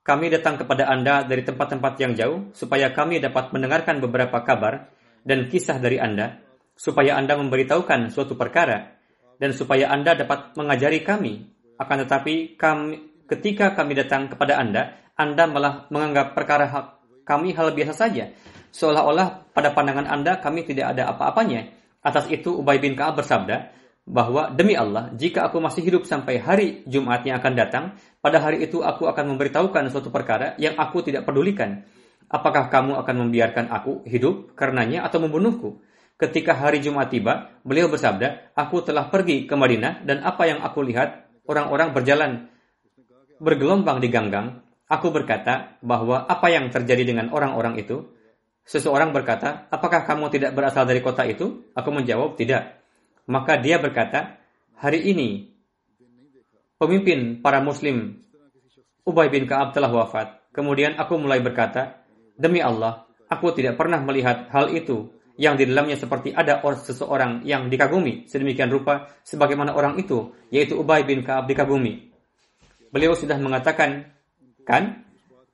[0.00, 4.88] kami datang kepada Anda dari tempat-tempat yang jauh supaya kami dapat mendengarkan beberapa kabar
[5.28, 6.45] dan kisah dari Anda,
[6.76, 8.94] supaya Anda memberitahukan suatu perkara
[9.40, 11.48] dan supaya Anda dapat mengajari kami.
[11.80, 16.68] Akan tetapi kami, ketika kami datang kepada Anda, Anda malah menganggap perkara
[17.26, 18.30] kami hal biasa saja,
[18.70, 21.72] seolah-olah pada pandangan Anda kami tidak ada apa-apanya.
[22.06, 23.74] Atas itu Ubay bin Ka'ab bersabda,
[24.06, 27.84] bahwa demi Allah, jika aku masih hidup sampai hari Jumat yang akan datang,
[28.22, 31.82] pada hari itu aku akan memberitahukan suatu perkara yang aku tidak pedulikan.
[32.30, 35.82] Apakah kamu akan membiarkan aku hidup karenanya atau membunuhku?
[36.16, 40.80] Ketika hari Jumat tiba, beliau bersabda, aku telah pergi ke Madinah dan apa yang aku
[40.80, 42.48] lihat, orang-orang berjalan
[43.36, 44.64] bergelombang di ganggang.
[44.88, 48.08] Aku berkata bahwa apa yang terjadi dengan orang-orang itu,
[48.64, 51.68] seseorang berkata, apakah kamu tidak berasal dari kota itu?
[51.76, 52.80] Aku menjawab, tidak.
[53.28, 54.40] Maka dia berkata,
[54.78, 55.52] hari ini
[56.80, 58.24] pemimpin para muslim
[59.04, 60.48] Ubay bin Ka'ab telah wafat.
[60.56, 62.00] Kemudian aku mulai berkata,
[62.40, 67.32] demi Allah, aku tidak pernah melihat hal itu yang di dalamnya seperti ada orang seseorang
[67.44, 68.24] yang dikagumi.
[68.24, 72.08] Sedemikian rupa sebagaimana orang itu yaitu Ubay bin Ka'ab dikagumi.
[72.88, 74.08] Beliau sudah mengatakan
[74.64, 75.04] kan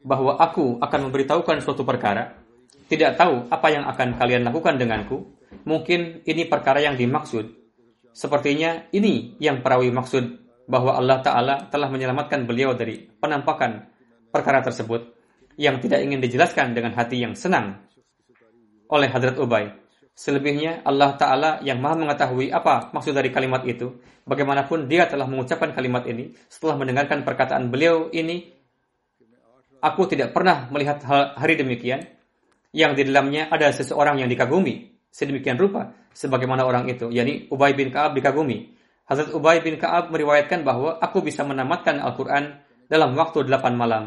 [0.02, 2.38] bahwa aku akan memberitahukan suatu perkara.
[2.86, 5.18] Tidak tahu apa yang akan kalian lakukan denganku.
[5.66, 7.50] Mungkin ini perkara yang dimaksud.
[8.12, 10.24] Sepertinya ini yang perawi maksud
[10.68, 13.88] bahwa Allah Ta'ala telah menyelamatkan beliau dari penampakan
[14.28, 15.16] perkara tersebut
[15.56, 17.80] yang tidak ingin dijelaskan dengan hati yang senang
[18.88, 19.70] oleh Hadrat Ubay.
[20.12, 23.96] Selebihnya Allah Ta'ala yang maha mengetahui apa maksud dari kalimat itu.
[24.28, 28.52] Bagaimanapun dia telah mengucapkan kalimat ini setelah mendengarkan perkataan beliau ini.
[29.82, 32.06] Aku tidak pernah melihat hari demikian
[32.70, 37.92] yang di dalamnya ada seseorang yang dikagumi sedemikian rupa sebagaimana orang itu yakni Ubay bin
[37.92, 38.72] Ka'ab dikagumi.
[39.04, 44.04] Hazrat Ubay bin Ka'ab meriwayatkan bahwa aku bisa menamatkan Al-Quran dalam waktu delapan malam.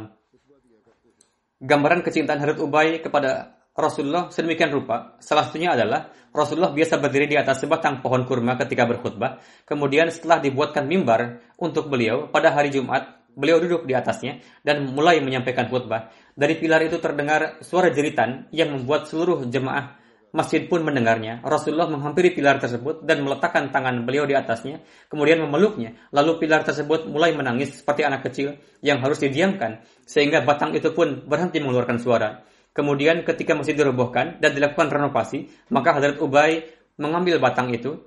[1.61, 5.19] Gambaran kecintaan Hazrat Ubay kepada Rasulullah sedemikian rupa.
[5.19, 9.43] Salah satunya adalah Rasulullah biasa berdiri di atas sebatang pohon kurma ketika berkhutbah.
[9.67, 15.19] Kemudian setelah dibuatkan mimbar untuk beliau pada hari Jumat, beliau duduk di atasnya dan mulai
[15.19, 16.07] menyampaikan khutbah.
[16.32, 19.99] Dari pilar itu terdengar suara jeritan yang membuat seluruh jemaah
[20.36, 21.39] masjid pun mendengarnya.
[21.43, 25.95] Rasulullah menghampiri pilar tersebut dan meletakkan tangan beliau di atasnya, kemudian memeluknya.
[26.11, 31.23] Lalu pilar tersebut mulai menangis seperti anak kecil yang harus didiamkan, sehingga batang itu pun
[31.23, 32.43] berhenti mengeluarkan suara.
[32.76, 36.67] Kemudian ketika masjid dirobohkan dan dilakukan renovasi, maka Hadrat Ubay
[36.99, 38.03] mengambil batang itu,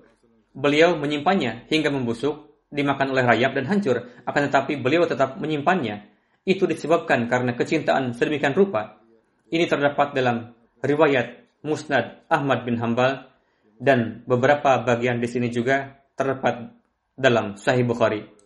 [0.52, 6.12] beliau menyimpannya hingga membusuk, dimakan oleh rayap dan hancur, akan tetapi beliau tetap menyimpannya.
[6.44, 9.00] Itu disebabkan karena kecintaan sedemikian rupa.
[9.48, 10.52] Ini terdapat dalam
[10.84, 13.24] riwayat Musnad Ahmad bin Hambal
[13.80, 16.76] dan beberapa bagian di sini juga terdapat
[17.16, 18.37] dalam Sahih Bukhari.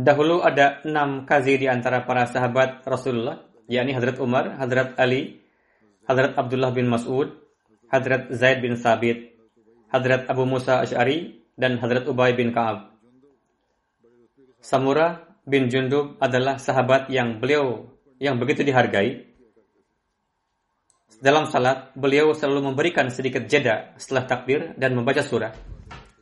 [0.00, 5.44] Dahulu ada enam kazi di antara para sahabat Rasulullah, yakni Hadrat Umar, Hadrat Ali,
[6.08, 7.36] Hadrat Abdullah bin Mas'ud,
[7.92, 9.36] Hadrat Zaid bin Sabit,
[9.92, 12.96] Hadrat Abu Musa Ash'ari, dan Hadrat Ubay bin Ka'ab.
[14.64, 19.28] Samura bin Jundub adalah sahabat yang beliau yang begitu dihargai.
[21.20, 25.79] Dalam salat, beliau selalu memberikan sedikit jeda setelah takbir dan membaca surah.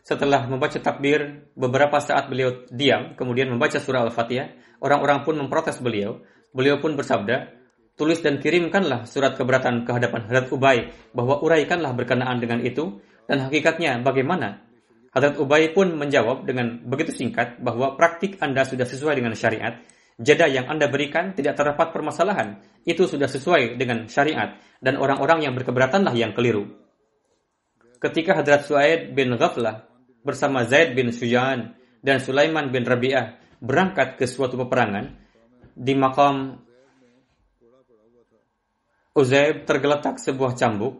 [0.08, 4.80] Setelah membaca takbir, beberapa saat beliau diam, kemudian membaca surah Al-Fatihah.
[4.80, 6.24] Orang-orang pun memprotes beliau.
[6.56, 7.52] Beliau pun bersabda,
[7.92, 13.44] tulis dan kirimkanlah surat keberatan ke hadapan Hadrat Ubay bahwa uraikanlah berkenaan dengan itu dan
[13.44, 14.64] hakikatnya bagaimana.
[15.12, 19.76] Hadrat Ubay pun menjawab dengan begitu singkat bahwa praktik Anda sudah sesuai dengan syariat.
[20.16, 22.64] Jeda yang Anda berikan tidak terdapat permasalahan.
[22.88, 26.64] Itu sudah sesuai dengan syariat dan orang-orang yang berkeberatanlah yang keliru.
[28.00, 34.26] Ketika Hadrat Suaid bin Ghaflah bersama Zaid bin Sujaan dan Sulaiman bin Rabi'ah berangkat ke
[34.26, 35.14] suatu peperangan
[35.74, 36.62] di makam
[39.18, 40.94] Uzaib tergeletak sebuah cambuk.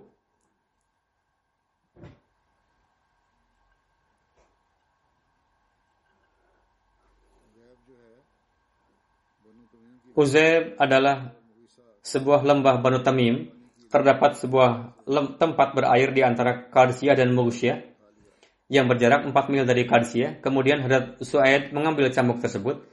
[10.19, 11.31] Uzaib adalah
[12.03, 13.55] sebuah lembah Banu Tamim.
[13.89, 15.01] Terdapat sebuah
[15.41, 17.88] tempat berair di antara Karsia dan Mughsyah
[18.69, 20.39] yang berjarak 4 mil dari Kadsia.
[20.45, 22.85] Kemudian Hadrat Suaid mengambil cambuk tersebut.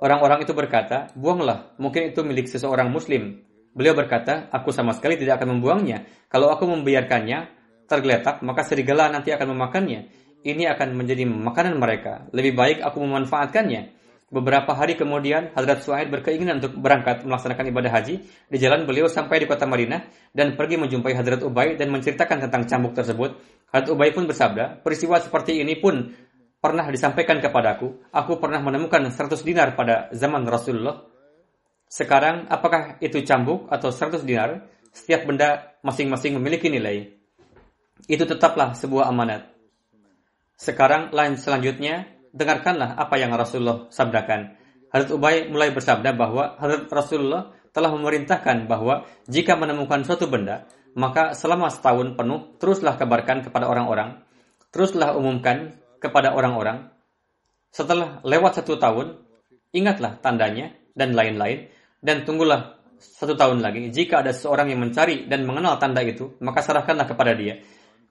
[0.00, 3.44] Orang-orang itu berkata, buanglah, mungkin itu milik seseorang muslim.
[3.76, 6.06] Beliau berkata, aku sama sekali tidak akan membuangnya.
[6.30, 7.58] Kalau aku membiarkannya,
[7.88, 10.06] tergeletak, maka serigala nanti akan memakannya.
[10.46, 12.30] Ini akan menjadi makanan mereka.
[12.30, 13.98] Lebih baik aku memanfaatkannya.
[14.28, 18.20] Beberapa hari kemudian, Hadrat Suhaid berkeinginan untuk berangkat melaksanakan ibadah haji.
[18.46, 22.68] Di jalan beliau sampai di kota Madinah dan pergi menjumpai Hadrat Ubay dan menceritakan tentang
[22.68, 23.34] cambuk tersebut.
[23.68, 26.08] Hadrat Ubay pun bersabda, peristiwa seperti ini pun
[26.58, 28.08] pernah disampaikan kepadaku.
[28.10, 31.04] Aku pernah menemukan 100 dinar pada zaman Rasulullah.
[31.88, 34.64] Sekarang, apakah itu cambuk atau 100 dinar?
[34.88, 37.12] Setiap benda masing-masing memiliki nilai.
[38.08, 39.52] Itu tetaplah sebuah amanat.
[40.56, 44.56] Sekarang, lain selanjutnya, dengarkanlah apa yang Rasulullah sabdakan.
[44.88, 50.64] Hadrat Ubay mulai bersabda bahwa Hadrat Rasulullah telah memerintahkan bahwa jika menemukan suatu benda,
[50.98, 54.18] maka selama setahun penuh teruslah kabarkan kepada orang-orang,
[54.74, 56.90] teruslah umumkan kepada orang-orang.
[57.70, 59.22] Setelah lewat satu tahun,
[59.70, 61.70] ingatlah tandanya dan lain-lain,
[62.02, 63.94] dan tunggulah satu tahun lagi.
[63.94, 67.62] Jika ada seseorang yang mencari dan mengenal tanda itu, maka serahkanlah kepada dia.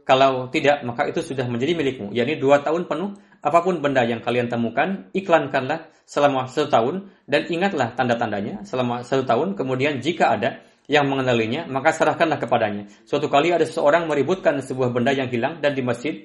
[0.07, 2.15] Kalau tidak, maka itu sudah menjadi milikmu.
[2.15, 6.95] yakni dua tahun penuh, apa pun benda yang kalian temukan, iklankanlah selama satu tahun,
[7.27, 9.59] dan ingatlah tanda-tandanya selama satu tahun.
[9.59, 12.87] Kemudian jika ada, yang mengenalinya, maka serahkanlah kepadanya.
[13.03, 16.15] Suatu kali ada seseorang meributkan sebuah benda yang hilang dan di masjid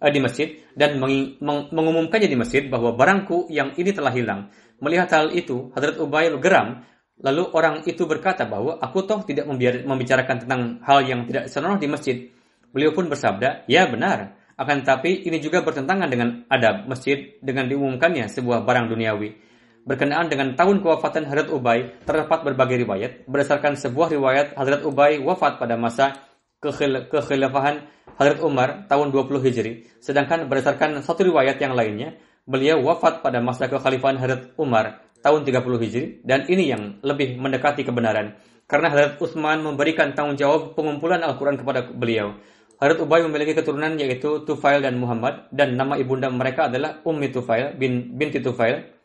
[0.00, 4.48] eh, di masjid dan meng, meng, mengumumkannya di masjid bahwa barangku yang ini telah hilang.
[4.80, 6.84] Melihat hal itu, Hadrat Ubay geram.
[7.16, 9.48] Lalu orang itu berkata bahwa aku toh tidak
[9.88, 12.28] membicarakan tentang hal yang tidak senonoh di masjid.
[12.76, 14.36] Beliau pun bersabda, ya benar.
[14.56, 19.45] Akan tetapi ini juga bertentangan dengan adab masjid dengan diumumkannya sebuah barang duniawi.
[19.86, 23.30] Berkenaan dengan tahun kewafatan Hadrat Ubay, terdapat berbagai riwayat.
[23.30, 26.26] Berdasarkan sebuah riwayat, Hadrat Ubay wafat pada masa
[26.58, 27.86] kekhil kekhilafahan
[28.18, 29.86] Hadrat Umar tahun 20 Hijri.
[30.02, 35.82] Sedangkan berdasarkan satu riwayat yang lainnya, beliau wafat pada masa kekhalifahan Hadrat Umar tahun 30
[35.82, 41.58] Hijri dan ini yang lebih mendekati kebenaran karena Hadrat Utsman memberikan tanggung jawab pengumpulan Al-Quran
[41.58, 42.38] kepada beliau.
[42.76, 47.74] Hadrat Ubay memiliki keturunan yaitu Tufail dan Muhammad dan nama ibunda mereka adalah Ummi Tufail
[47.78, 48.95] bin binti Tufail.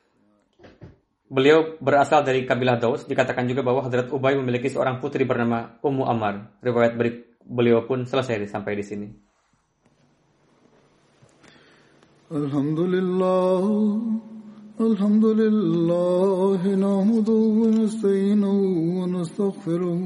[1.30, 3.02] Beliau berasal dari kabilah Daus.
[3.04, 6.62] Dikatakan juga bahwa Hadrat Ubay memiliki seorang putri bernama Ummu Ammar.
[6.62, 6.94] Riwayat
[7.42, 9.08] beliau pun selesai sampai di sini.
[12.26, 13.62] Alhamdulillah
[14.76, 18.58] الحمد لله نحمده ونستعينه
[18.98, 20.00] ونستغفره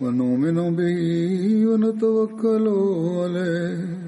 [0.00, 1.00] ونؤمن به
[1.68, 2.66] ونتوكل
[3.18, 4.07] عليه